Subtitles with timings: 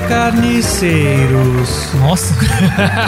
[0.00, 1.92] Carniceiros.
[1.94, 2.34] Nossa.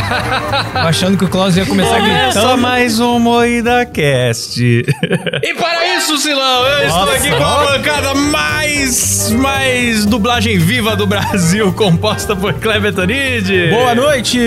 [0.74, 2.58] Achando que o Klaus ia começar Começa gritando.
[2.60, 4.60] mais um Moída Cast.
[4.62, 11.06] e para isso, Silão, eu estou aqui com a bancada mais, mais dublagem viva do
[11.06, 13.70] Brasil, composta por Kleber Tanid.
[13.70, 14.38] Boa noite.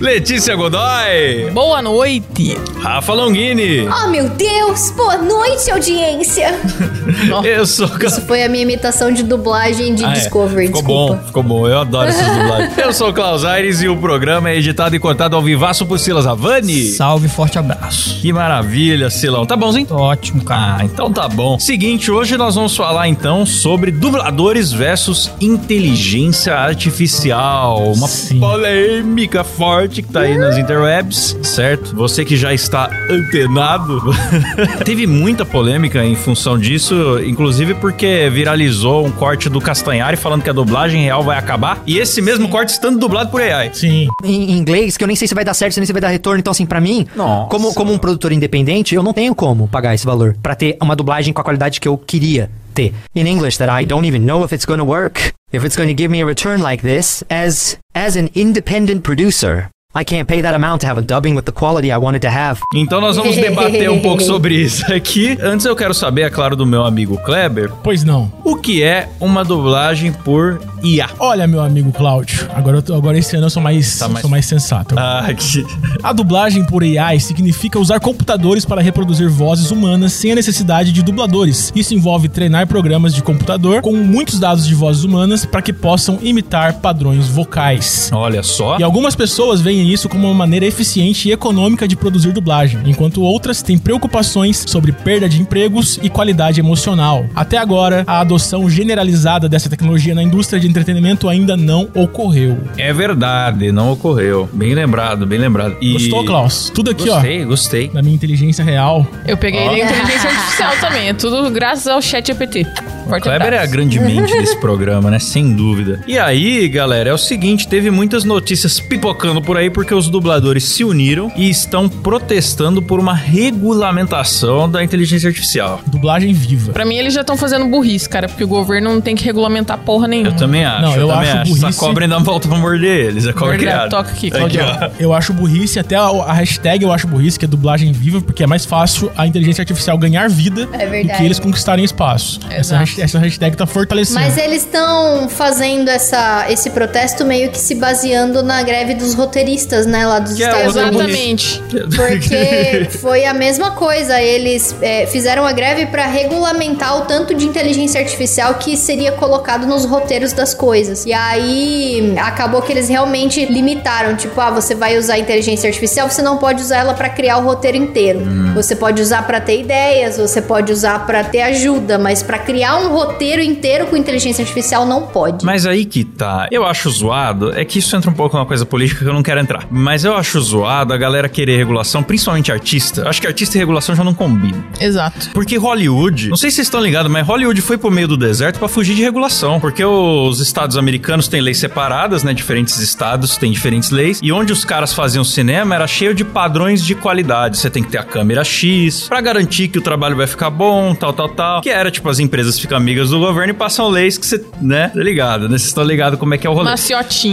[0.00, 1.50] Letícia Godoy.
[1.52, 2.56] Boa noite.
[2.80, 3.88] Rafa Longini.
[3.88, 4.90] Oh, meu Deus!
[4.92, 6.52] Boa noite, audiência!
[7.44, 7.90] Eu sou...
[8.02, 10.12] Isso foi a minha imitação de dublagem de Ah, é.
[10.12, 11.14] Discovery, Ficou desculpa.
[11.14, 11.68] bom, ficou bom.
[11.68, 12.78] Eu adoro essas dublagens.
[12.78, 15.98] Eu sou o Klaus Aires e o programa é editado e cortado ao vivaço por
[15.98, 16.84] Silas Havani.
[16.90, 18.18] Salve, forte abraço.
[18.20, 19.44] Que maravilha, Silão.
[19.44, 19.86] Tá bonzinho?
[19.86, 20.78] Tô ótimo, cara.
[20.80, 21.58] Ah, então tá bom.
[21.58, 27.92] Seguinte, hoje nós vamos falar então sobre dubladores versus inteligência artificial.
[27.92, 28.40] Uma Sim.
[28.40, 31.94] polêmica forte que tá aí nas interwebs, certo?
[31.96, 34.02] Você que já está antenado.
[34.84, 40.50] Teve muita polêmica em função disso, inclusive porque viralizou um corte do Castanhari falando que
[40.50, 41.71] a dublagem real vai acabar.
[41.86, 43.70] E esse mesmo corte estando dublado por AI.
[43.72, 44.08] Sim.
[44.24, 46.08] em inglês, que eu nem sei se vai dar certo, se nem se vai dar
[46.08, 46.40] retorno.
[46.40, 47.48] Então, assim, pra mim, Nossa.
[47.48, 50.96] como, como um produtor independente, eu não tenho como pagar esse valor pra ter uma
[50.96, 52.94] dublagem com a qualidade que eu queria ter.
[53.14, 56.08] In English, that I don't even know if it's gonna work, if it's gonna give
[56.08, 59.68] me a return like this, as as an independent producer.
[59.94, 62.28] I can't pay that amount to have a dubbing with the quality I wanted to
[62.28, 62.60] have.
[62.74, 65.36] Então nós vamos debater um pouco sobre isso aqui.
[65.42, 68.32] Antes eu quero saber, é claro, do meu amigo Kleber, Pois não.
[68.42, 71.10] o que é uma dublagem por IA.
[71.18, 74.22] Olha, meu amigo Cláudio, agora, eu tô- agora esse ano eu sou mais, Tá mais-
[74.22, 74.94] sou mais sensato.
[74.98, 75.66] Ah, que...
[76.02, 81.02] A dublagem por AI significa usar computadores para reproduzir vozes humanas sem a necessidade de
[81.02, 81.70] dubladores.
[81.76, 86.18] Isso envolve treinar programas de computador com muitos dados de vozes humanas para que possam
[86.22, 88.10] imitar padrões vocais.
[88.10, 88.78] Olha só.
[88.78, 93.22] E algumas pessoas veem isso como uma maneira eficiente e econômica de produzir dublagem, enquanto
[93.22, 97.26] outras têm preocupações sobre perda de empregos e qualidade emocional.
[97.34, 102.58] Até agora, a adoção generalizada dessa tecnologia na indústria de entretenimento ainda não ocorreu.
[102.76, 104.48] É verdade, não ocorreu.
[104.52, 105.76] Bem lembrado, bem lembrado.
[105.80, 105.92] E...
[105.92, 106.70] Gostou, Klaus?
[106.74, 107.90] Tudo aqui, Gostei, gostei.
[107.90, 109.06] ó, na minha inteligência real.
[109.26, 109.70] Eu peguei Ó.
[109.70, 111.08] da inteligência artificial também.
[111.08, 112.66] É tudo graças ao chat GPT.
[113.08, 115.18] Forte Kleber é a grande mente desse programa, né?
[115.18, 116.00] Sem dúvida.
[116.06, 120.64] E aí, galera, é o seguinte: teve muitas notícias pipocando por aí porque os dubladores
[120.64, 125.80] se uniram e estão protestando por uma regulamentação da inteligência artificial.
[125.86, 126.72] Dublagem viva.
[126.72, 129.78] Pra mim, eles já estão fazendo burrice, cara, porque o governo não tem que regulamentar
[129.78, 130.30] porra nenhuma.
[130.30, 130.82] Eu também acho.
[130.82, 133.26] Não, eu também acho Essa burrice- cobra ainda volta pra morder eles.
[133.26, 133.88] A cobra criada.
[133.88, 134.60] toca aqui, Aqui, Claudio.
[134.64, 134.90] ó.
[134.98, 138.42] Eu acho burrice, até a, a hashtag eu acho burrice, que é dublagem viva, porque
[138.42, 142.38] é mais fácil a inteligência artificial ganhar vida É do que eles conquistarem espaço.
[142.50, 142.80] Essa, Exato.
[142.80, 144.20] hasht- essa hashtag tá fortalecendo.
[144.20, 149.61] Mas eles estão fazendo essa, esse protesto meio que se baseando na greve dos roteiristas,
[149.86, 151.00] né, lá dos Que é Estados Unidos.
[151.00, 151.62] Exatamente.
[151.96, 154.20] Porque foi a mesma coisa.
[154.20, 159.66] Eles é, fizeram a greve pra regulamentar o tanto de inteligência artificial que seria colocado
[159.66, 161.04] nos roteiros das coisas.
[161.06, 164.16] E aí acabou que eles realmente limitaram.
[164.16, 167.42] Tipo, ah, você vai usar inteligência artificial, você não pode usar ela pra criar o
[167.42, 168.20] roteiro inteiro.
[168.20, 168.52] Hum.
[168.54, 172.76] Você pode usar pra ter ideias, você pode usar pra ter ajuda, mas pra criar
[172.78, 175.44] um roteiro inteiro com inteligência artificial não pode.
[175.44, 176.48] Mas aí que tá.
[176.50, 177.52] Eu acho zoado.
[177.58, 179.51] É que isso entra um pouco numa coisa política que eu não quero entrar.
[179.70, 183.08] Mas eu acho zoado a galera querer regulação, principalmente artista.
[183.08, 184.62] Acho que artista e regulação já não combinam.
[184.80, 185.30] Exato.
[185.32, 188.58] Porque Hollywood, não sei se vocês estão ligados, mas Hollywood foi pro meio do deserto
[188.58, 189.60] pra fugir de regulação.
[189.60, 192.32] Porque os estados americanos têm leis separadas, né?
[192.34, 194.20] Diferentes estados têm diferentes leis.
[194.22, 197.58] E onde os caras faziam cinema era cheio de padrões de qualidade.
[197.58, 200.94] Você tem que ter a câmera X pra garantir que o trabalho vai ficar bom,
[200.94, 201.60] tal, tal, tal.
[201.62, 204.88] Que era tipo as empresas ficam amigas do governo e passam leis que você, né?
[204.88, 205.58] Tá ligado, né?
[205.58, 206.70] Vocês estão ligados como é que é o rolê.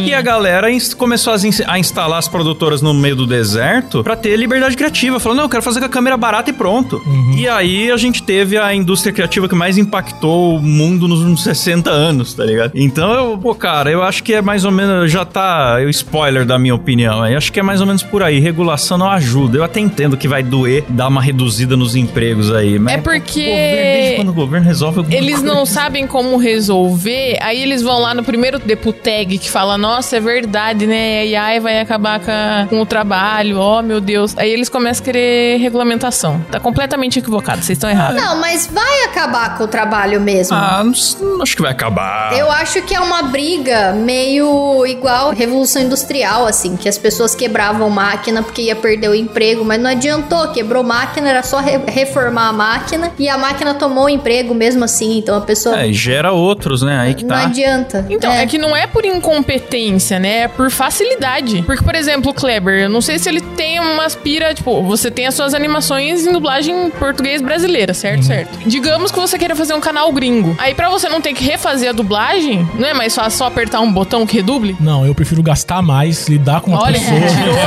[0.06, 4.16] E a galera começou a, ins- a instalar as produtoras no meio do deserto pra
[4.16, 5.20] ter liberdade criativa.
[5.20, 7.02] Falou, não, eu quero fazer com a câmera barata e pronto.
[7.38, 11.44] E aí a gente teve a indústria criativa que mais impactou o mundo nos últimos
[11.44, 12.72] 60 anos, tá ligado?
[12.76, 16.46] Então, eu, pô, cara, eu acho que é mais ou menos, já tá o spoiler
[16.46, 17.26] da minha opinião.
[17.28, 18.40] Eu acho que é mais ou menos por aí.
[18.40, 19.58] Regulação não ajuda.
[19.58, 22.80] Eu até entendo que vai doer dar uma reduzida nos empregos aí.
[22.80, 25.54] Mas É porque- o governo, desde quando o governo resolve alguma Eles coisa.
[25.54, 30.20] não sabem como resolver, aí eles vão lá no primeiro deputeg que fala, nossa, é
[30.20, 31.36] verdade, né?
[31.36, 34.38] A AI vai acabar com, a- com o trabalho, ó meu Deus.
[34.38, 36.40] Aí eles começam a querer regulamentação.
[36.52, 38.22] Tá completamente equivocado, vocês estão errados.
[38.22, 40.56] Não, mas vai acabar com o trabalho mesmo.
[40.56, 40.94] Ah, não,
[41.36, 42.38] não acho que vai acabar.
[42.38, 47.90] Eu acho que é uma briga meio igual Revolução Industrial, assim, que as pessoas quebravam
[47.90, 52.50] máquina porque ia perder o emprego, mas não adiantou, quebrou máquina, era só re- reformar
[52.50, 55.94] a máquina e a máquina tomou o emprego mesmo assim Então a pessoa É, e
[55.94, 57.00] gera outros, né?
[57.00, 57.44] Aí que não tá.
[57.44, 58.06] adianta.
[58.10, 58.46] Então, é.
[58.46, 60.42] que não é por incompetência, né?
[60.42, 61.64] É por facilidade.
[61.64, 65.10] Porque, por exemplo, o Kleber, eu não sei se ele tem uma aspira, tipo, você
[65.12, 68.24] tem as suas animações em dublagem em português brasileira, certo?
[68.26, 68.58] Certo.
[68.66, 70.56] Digamos que você queira fazer um canal gringo.
[70.60, 73.80] Aí, pra você não ter que refazer a dublagem, não é mais fácil só apertar
[73.82, 74.76] um botão que reduble?
[74.80, 77.60] Não, eu prefiro gastar mais, lidar com uma Olha, pessoa, mentiroso.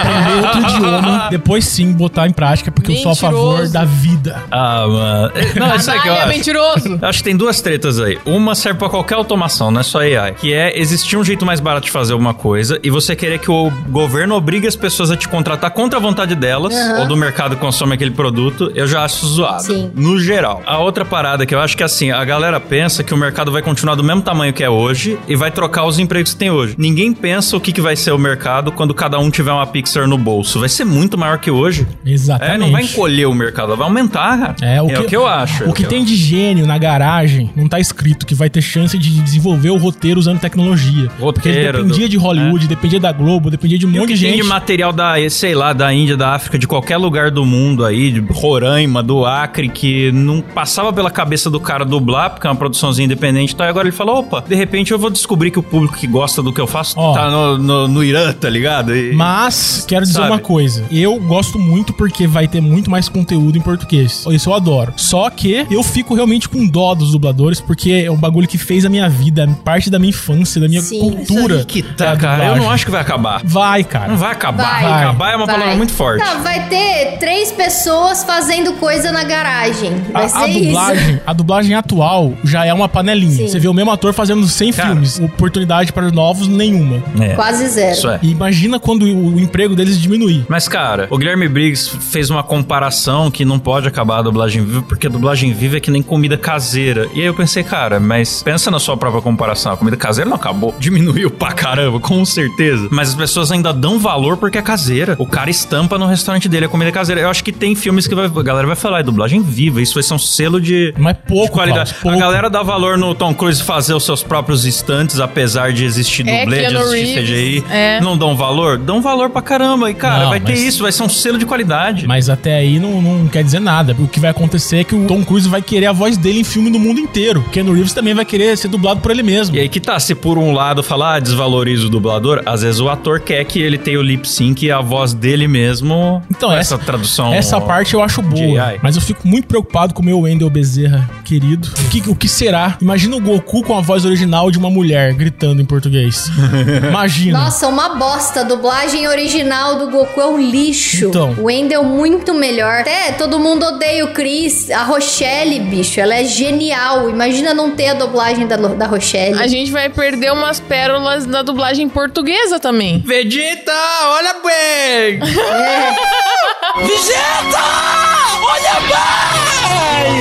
[0.00, 3.72] aprender outro idioma, depois sim botar em prática, porque eu sou a favor Mentiroso.
[3.72, 4.42] da vida.
[4.50, 5.32] Ah, mano.
[5.56, 6.28] Não, isso é que eu acho.
[6.28, 6.98] mentiroso.
[7.00, 8.18] Eu Acho que tem duas tretas aí.
[8.24, 10.32] Uma serve pra qualquer automação, não é só AI.
[10.34, 13.50] Que é existir um jeito mais barato de fazer alguma coisa e você querer que
[13.50, 17.00] o governo obrigue as pessoas a te contratar contra a vontade delas Aham.
[17.02, 19.62] ou do mercado que consome aquele produto, eu já acho zoado.
[19.62, 19.90] Sim.
[19.94, 20.60] No geral.
[20.66, 23.62] A outra parada que eu acho que assim, a galera pensa que o mercado vai
[23.62, 26.74] continuar do mesmo tamanho que é hoje e vai trocar os empregos que tem hoje.
[26.76, 30.08] Ninguém pensa o que, que vai ser o mercado quando cada um tiver uma Pixar
[30.08, 30.58] no bolso.
[30.58, 31.86] Vai ser muito maior que hoje.
[32.04, 32.54] Exatamente.
[32.54, 34.56] É, não vai encolher o mercado, vai aumentar, cara.
[34.62, 35.62] É, o, é que, o que eu acho.
[35.62, 38.98] é O que tem de gênio na garagem não tá escrito que vai ter chance
[38.98, 41.08] de desenvolver o roteiro usando tecnologia.
[41.18, 44.08] Porque ele Roteiro dependia do- de Hollywood, dependia da Globo, dependia de um E monte
[44.10, 44.36] de gente.
[44.36, 48.10] de material da, sei lá, da Índia, da África, de qualquer lugar do mundo aí,
[48.10, 52.56] de Roraima, do Acre, que não passava pela cabeça do cara dublar, porque é uma
[52.56, 53.66] produçãozinha independente e tal.
[53.66, 56.42] E agora ele falou, opa, de repente eu vou descobrir que o público que gosta
[56.42, 57.12] do que eu faço Ó.
[57.14, 58.94] tá no, no, no Irã, tá ligado?
[58.94, 60.28] E- Mas, quero dizer Sabe?
[60.30, 60.84] uma coisa.
[60.90, 64.24] Eu gosto muito porque vai ter muito mais conteúdo em português.
[64.30, 64.92] Isso eu adoro.
[64.96, 68.84] Só que eu fico realmente com dó dos dubladores, porque é um bagulho que fez
[68.84, 71.58] a minha vida, parte da minha infância, da minha Sim, cultura.
[71.58, 72.46] Aí que é tá, a cara.
[72.46, 73.40] Eu não acho que vai acabar.
[73.44, 74.08] Vai, cara.
[74.08, 74.82] Não vai acabar.
[74.82, 75.02] Vai.
[75.02, 75.54] Acabar é uma Vai.
[75.54, 76.24] palavra muito forte.
[76.24, 79.94] Tá, vai ter três pessoas fazendo coisa na garagem.
[80.12, 83.36] Vai A, ser a dublagem, a dublagem atual já é uma panelinha.
[83.36, 83.48] Sim.
[83.48, 84.88] Você vê o mesmo ator fazendo 100 Cara.
[84.88, 85.18] filmes.
[85.20, 87.02] Oportunidade para novos, nenhuma.
[87.20, 87.34] É, isso.
[87.36, 87.92] Quase zero.
[87.92, 88.18] Isso é.
[88.22, 90.44] E imagina quando o, o emprego deles diminuir.
[90.48, 94.82] Mas, cara, o Guilherme Briggs fez uma comparação que não pode acabar a dublagem viva,
[94.82, 97.08] porque a dublagem viva é que nem comida caseira.
[97.14, 99.72] E aí eu pensei, cara, mas pensa na sua própria comparação.
[99.72, 100.74] A comida caseira não acabou.
[100.78, 102.88] Diminuiu pra caramba, com certeza.
[102.92, 105.16] Mas as pessoas ainda dão valor porque é caseira.
[105.18, 107.20] O cara estampa no restaurante dele a comida caseira.
[107.22, 109.80] Eu acho que tem filmes que vai- a galera vai falar, é dublagem viva.
[109.80, 110.92] Isso vai ser um selo de.
[110.98, 111.94] Mas pouco, de qualidade.
[111.94, 112.16] Pouco.
[112.16, 116.26] A galera dá valor no Tom Cruise fazer os seus próprios estantes, apesar de existir
[116.28, 117.64] É, dublê, de Keanu existir Reeves, CGI.
[117.70, 118.00] é.
[118.00, 118.76] Não dão valor?
[118.78, 119.90] Dão valor pra caramba.
[119.90, 122.06] E, cara, Não, vai ter mas- isso, vai ser um selo de qualidade.
[122.06, 123.96] Mas até aí não, não quer dizer nada.
[123.98, 126.44] O que vai acontecer é que o Tom Cruise vai querer a voz dele em
[126.44, 127.44] filme no mundo inteiro.
[127.52, 129.56] Ken Reeves também vai querer ser dublado por ele mesmo.
[129.56, 132.80] E aí que tá, se por um lado falar ah, desvaloriza o dublador, às vezes
[132.82, 136.22] o ator quer que ele tenha o lip sync e a voz dele mesmo.
[136.30, 137.32] Então, essa, essa tradução.
[137.32, 138.74] Essa parte eu acho boa.
[138.82, 141.68] Mas eu fico muito preocupado com o meu Wendel Bezerra, querido.
[141.86, 142.76] O que, o que será?
[142.80, 146.30] Imagina o Goku com a voz original de uma mulher gritando em português.
[146.88, 147.44] Imagina.
[147.44, 148.40] Nossa, uma bosta.
[148.40, 151.06] A dublagem original do Goku é um lixo.
[151.06, 151.34] Então.
[151.38, 152.80] O Wendell muito melhor.
[152.80, 154.70] Até todo mundo odeia o Chris.
[154.70, 157.08] A Rochelle, bicho, ela é genial.
[157.08, 159.38] Imagina não ter a dublagem da, da Rochelle.
[159.40, 162.71] A gente vai perder umas pérolas da dublagem portuguesa também.
[163.04, 163.72] Vegeta,
[164.06, 165.20] olha bem!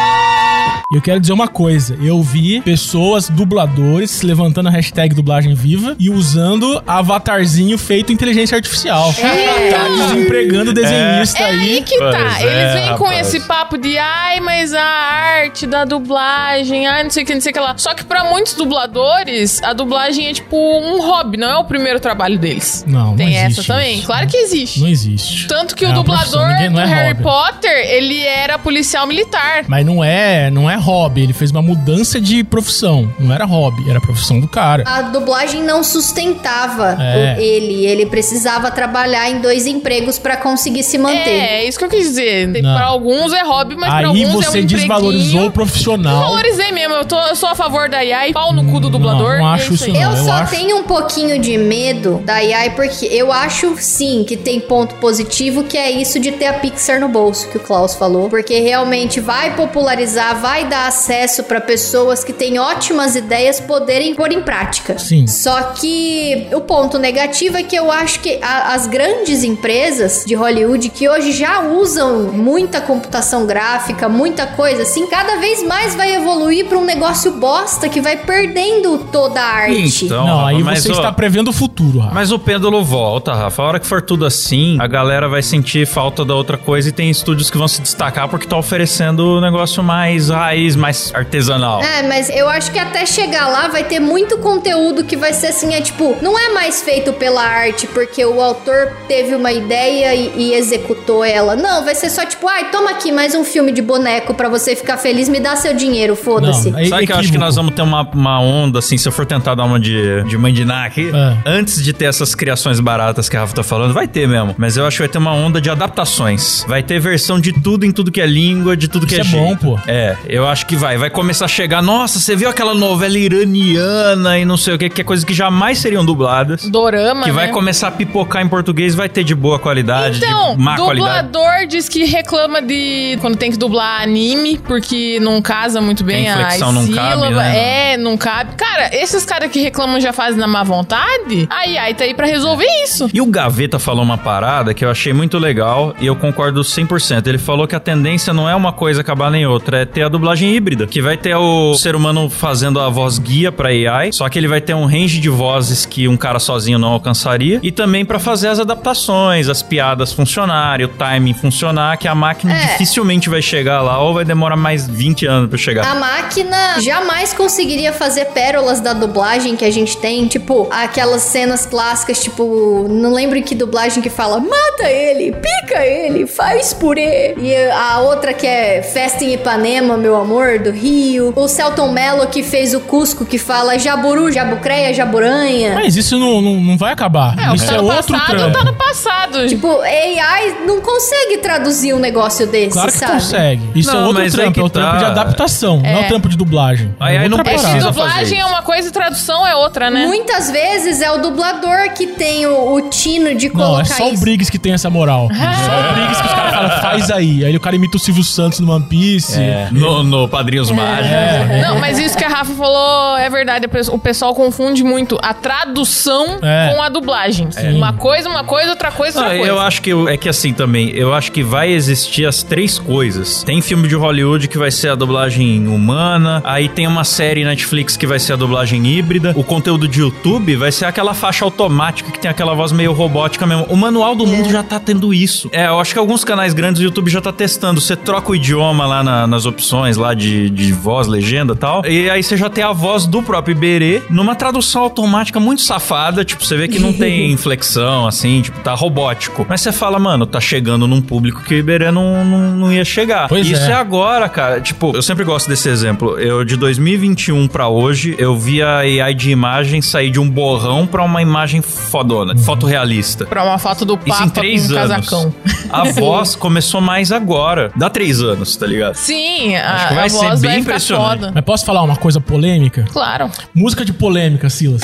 [0.88, 1.98] E eu quero dizer uma coisa.
[2.00, 9.12] Eu vi pessoas, dubladores, levantando a hashtag dublagem viva e usando avatarzinho feito inteligência artificial.
[9.18, 9.70] É.
[9.72, 11.82] Tá desempregando desenhista É aí aí.
[11.82, 12.12] que tá.
[12.12, 13.26] Pois Eles é, vêm com rapaz.
[13.34, 17.40] esse papo de ai, mas a arte da dublagem, ai, não sei o que, não
[17.40, 17.74] sei o que lá.
[17.76, 21.98] Só que pra muitos dubladores, a dublagem é tipo um hobby, não é o primeiro
[21.98, 22.84] trabalho deles.
[22.86, 23.96] Não, não Tem existe essa também.
[23.98, 24.06] isso.
[24.06, 24.78] Claro que existe.
[24.78, 25.48] Não existe.
[25.48, 27.22] Tanto que É o dublador não do é Harry hobby.
[27.24, 29.64] Potter, ele era policial militar.
[29.66, 31.22] Mas não é, não é hobby.
[31.22, 33.10] Ele fez uma mudança de profissão.
[33.18, 34.82] Não era hobby, era a profissão do cara.
[34.86, 37.36] A dublagem não sustentava É.
[37.42, 37.86] ele.
[37.86, 41.28] Ele precisava trabalhar em dois empregos pra conseguir se manter.
[41.30, 42.48] É, é isso que eu quis dizer.
[42.48, 42.74] Não.
[42.76, 46.20] Pra alguns é hobby, mas pra Aí alguns é um você desvalorizou o profissional.
[46.30, 46.94] Valorizei mesmo.
[46.94, 49.38] Eu, tô, eu sou a favor da AI, pau no cu do dublador.
[49.38, 50.00] não e é acho isso não.
[50.00, 54.24] Eu eu só acho- tenho um pouquinho de medo da AI porque eu acho sim
[54.26, 57.60] que tem ponto positivo que é isso de ter a Pixar no bolso que o
[57.60, 63.60] Klaus falou, porque realmente vai popularizar, vai dar acesso pra pessoas que têm ótimas ideias
[63.60, 64.98] poderem pôr em prática.
[64.98, 65.26] Sim.
[65.26, 70.34] Só que o ponto negativo é que eu acho que a- as grandes empresas de
[70.34, 76.14] Hollywood que hoje já usam muita computação gráfica, muita coisa assim, cada vez mais vai
[76.14, 80.04] evoluir pra um negócio bosta que vai perdendo toda a arte.
[80.06, 82.14] Então, não, aí mas, você ó, está prevendo o futuro, Rafa.
[82.14, 83.62] Mas o pêndulo volta, Rafa.
[83.62, 86.92] A hora que for tudo assim, a galera vai sentir falta da outra coisa e
[86.92, 91.12] tem estúdios que vão se destacar porque tá oferecendo um negócio mais, ah, raiz, mais
[91.14, 91.82] artesanal.
[91.82, 95.48] É, mas eu acho que até chegar lá vai ter muito conteúdo que vai ser
[95.48, 100.14] assim, é tipo, não é mais feito pela arte porque o autor teve uma ideia
[100.14, 101.54] e, e executou ela.
[101.54, 104.74] Não, vai ser só tipo, ai, toma aqui mais um filme de boneco pra você
[104.74, 106.70] ficar feliz, me dá seu dinheiro, foda-se.
[106.88, 107.38] Sabe que eu acho que equívoco.
[107.38, 110.38] nós vamos ter uma, uma onda, assim, se eu for tentar dar uma de, de
[110.38, 111.36] mandinar aqui, É.
[111.44, 114.54] antes de ter essas criações baratas que a Rafa tá falando, vai ter mesmo.
[114.56, 116.64] Mas eu acho que vai ter uma onda de adaptações.
[116.66, 119.26] Vai ter versão de tudo em tudo que é língua, de tudo que Isso é
[119.26, 119.60] é bom, jeito.
[119.60, 119.78] pô.
[119.86, 120.96] É, eu acho que vai.
[120.96, 124.88] Vai começar a chegar, nossa, você viu aquela novela iraniana e não sei o que,
[124.88, 126.68] que é coisa que jamais seriam dubladas.
[126.68, 127.52] Dorama, Que vai né?
[127.52, 131.26] começar a pipocar em português, vai ter de boa qualidade, Então, de má qualidade.
[131.28, 136.24] dublador diz que reclama de quando tem que dublar anime, porque não casa muito bem
[136.24, 137.22] Tem a inflexão, não sílaba.
[137.22, 137.92] cabe, né?
[137.92, 138.54] É, não cabe.
[138.56, 142.26] Cara, esses caras que reclamam já fazem na má vontade, aí aí tá aí pra
[142.26, 143.08] resolver isso.
[143.12, 147.26] E o Gaveta falou uma parada que eu achei muito legal e eu concordo 100%.
[147.26, 150.08] Ele falou que a tendência não é uma coisa acabar nem outra, é ter a
[150.08, 154.28] dublagem híbrida, que vai ter o ser humano fazendo a voz guia pra AI, só
[154.28, 157.70] que ele vai ter um range de vozes que um cara sozinho não alcançaria e
[157.72, 162.66] também pra fazer as adaptações, as piadas funcionarem, o timing funcionar, que a máquina É.
[162.66, 165.86] dificilmente vai chegar lá ou vai demorar mais 20 anos pra chegar.
[165.86, 171.64] A máquina jamais conseguiria fazer pérolas da dublagem que a gente tem, tipo, aquelas cenas
[171.66, 177.34] clássicas, tipo, não lembro em que dublagem que fala mata ele, pica ele, faz purê.
[177.38, 181.32] E a outra que é Festa em Ipanema, meu amor, do Rio.
[181.36, 185.74] O Celton Mello que fez o Cusco, que fala jaburu, jabucreia, jaburanha.
[185.74, 187.36] Mas isso não, não, não vai acabar.
[187.38, 188.58] É, o isso tá é outro passado, trampo.
[188.58, 189.46] tá no passado.
[189.48, 193.12] Tipo, AI não consegue traduzir um negócio desse, Claro que sabe?
[193.12, 193.62] consegue.
[193.74, 194.98] Isso Não, é outro trampo, que é o trampo tá.
[194.98, 196.94] de adaptação, não é o trampo de dublagem.
[196.98, 199.90] Aí- é aí não é precisa fazer dublagem é uma coisa e tradução é outra,
[199.90, 200.06] né?
[200.06, 204.08] Muitas vezes é o dublador que tem o, o tino de colocar Não, é só
[204.08, 204.20] o isso.
[204.22, 205.28] Briggs que tem essa moral.
[205.32, 207.44] só o Briggs que os caras falam, faz aí.
[207.44, 209.40] Aí o cara imita o Silvio Santos no One Piece.
[209.40, 211.10] É, no, no Padrinhos Mágicos.
[211.12, 213.66] É, Não, mas isso que a Rafa falou é verdade.
[213.90, 216.72] O pessoal confunde muito a tradução É.
[216.74, 217.48] com a dublagem.
[217.74, 219.52] Uma coisa, uma coisa, outra coisa, outra Ah, coisa.
[219.52, 223.42] eu acho que é que assim também, eu acho que vai existir as três coisas.
[223.42, 227.96] Tem filme de Hollywood que vai ser a dublagem humana, aí tem uma série Netflix
[227.96, 232.10] que vai ser a dublagem híbrida, o conteúdo de YouTube vai ser aquela faixa automática
[232.10, 233.64] que tem aquela voz meio robótica mesmo.
[233.68, 235.48] O manual do mundo já tá tendo isso.
[235.52, 237.80] É, eu acho que alguns canais grandes do YouTube já tá testando.
[237.80, 241.84] Você troca o idioma lá na- nas opções lá de, de voz, legenda e tal,
[241.86, 246.24] e aí você já tem a voz do próprio Iberê numa tradução automática muito safada,
[246.24, 249.46] tipo, você vê que não tem inflexão, assim, tipo, tá robótico.
[249.48, 252.84] Mas você fala, mano, tá chegando num público que o Iberê não, não, não ia
[252.84, 253.28] chegar.
[253.28, 253.72] Pois Isso é.
[253.72, 253.74] é.
[253.74, 254.60] agora, cara.
[254.60, 256.18] Tipo, eu sempre gosto desse exemplo.
[256.18, 260.86] Eu, de 2021 pra hoje, eu vi a AI de imagem sair de um borrão
[260.86, 263.26] pra uma imagem fodona, fotorrealista.
[263.26, 265.08] Pra uma foto do Isso Papa em com três um anos.
[265.08, 265.34] casacão.
[265.70, 267.70] A voz começou mais agora.
[267.76, 268.94] Dá três anos, tá ligado?
[268.94, 271.20] Sim, Acho a, vai a ser bem vai impressionante.
[271.20, 271.32] foda.
[271.34, 272.84] Mas posso falar uma coisa polêmica?
[272.92, 273.30] Claro.
[273.54, 274.82] Música de polêmica, Silas.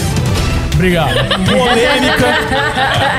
[0.83, 1.15] Obrigado.
[1.45, 2.27] Polêmica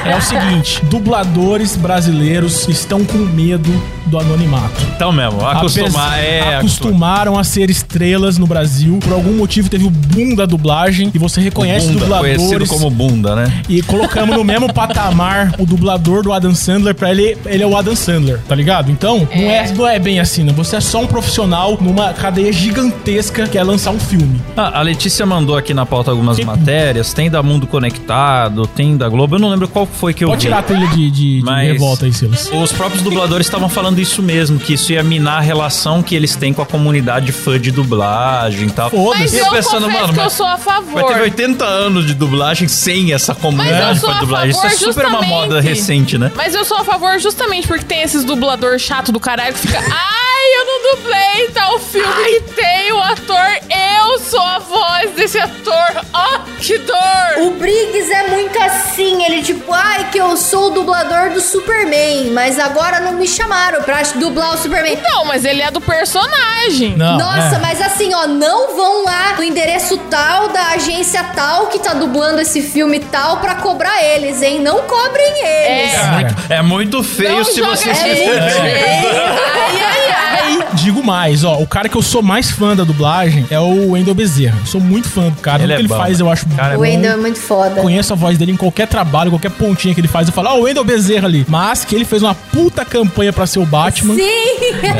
[0.06, 3.72] é o seguinte: dubladores brasileiros estão com medo
[4.06, 4.82] do anonimato.
[4.96, 6.40] Então mesmo, acostumar é.
[6.40, 6.58] acostumar.
[6.60, 9.00] acostumaram a ser estrelas no Brasil.
[9.02, 12.38] Por algum motivo teve o boom da dublagem e você reconhece Bunda, dubladores.
[12.38, 13.52] conhecido como bunda, né?
[13.68, 17.76] E colocamos no mesmo patamar o dublador do Adam Sandler pra ele, ele é o
[17.76, 18.92] Adam Sandler, tá ligado?
[18.92, 20.54] Então, não, é, não é bem assim, né?
[20.56, 24.40] Você é só um profissional numa cadeia gigantesca que é lançar um filme.
[24.56, 27.14] Ah, a Letícia mandou aqui na pauta algumas Que- matérias.
[27.14, 29.36] Tem da Mundo Conectado, tem da Globo.
[29.36, 30.48] Eu não lembro qual foi que eu Pode vi.
[30.48, 32.50] tirar a trilha de, de- de revolta aí, Silas.
[32.52, 36.36] Os próprios dubladores estavam falando isso mesmo, que isso ia minar a relação que eles
[36.36, 38.90] têm com a comunidade fã de dublagem e tal.
[38.92, 39.36] Mas Foda-se.
[39.36, 40.94] E eu eu pensando, mano, que eu sou a favor.
[40.94, 44.50] Vai ter 80 anos de dublagem sem essa comunidade fã de dublagem.
[44.50, 46.32] Isso é super uma moda recente, né?
[46.36, 49.78] Mas eu sou a favor justamente porque tem esses dublador chato do caralho que fica.
[49.86, 53.38] Ai, eu não dublei tal filme que tem o ator.
[53.70, 56.04] Eu sou a voz desse ator.
[56.14, 56.96] Ó, que dor!
[57.42, 62.32] O Briggs é muito assim, ele tipo, ai que eu sou o dublador do Superman,
[62.32, 64.98] mas agora não me chamaram pra dublar o Superman.
[65.04, 66.96] Não, mas ele é do personagem.
[66.96, 67.60] Não, Nossa, é.
[67.60, 72.40] mas assim, ó, não vão lá no endereço tal da agência tal que tá dublando
[72.40, 74.60] esse filme tal pra cobrar eles, hein?
[74.60, 75.94] Não cobrem eles.
[75.94, 75.98] É.
[75.98, 79.22] Cara, É muito feio Não se você é se muito feio.
[79.22, 80.68] Ai, ai, ai.
[80.84, 84.14] Digo mais, ó, o cara que eu sou mais fã da dublagem é o Wendel
[84.14, 84.58] Bezerra.
[84.60, 85.64] Eu sou muito fã do cara.
[85.64, 86.26] Ele Tudo que é ele bom, faz né?
[86.26, 86.84] eu acho Cara, é O bom.
[86.84, 87.82] Wendel é muito foda.
[87.82, 90.28] Conheço a voz dele em qualquer trabalho, qualquer pontinha que ele faz.
[90.28, 91.46] Eu falo, ó, o Wendel Bezerra ali.
[91.48, 94.16] Mas que ele fez uma puta campanha pra ser o Batman.
[94.16, 94.22] Sim!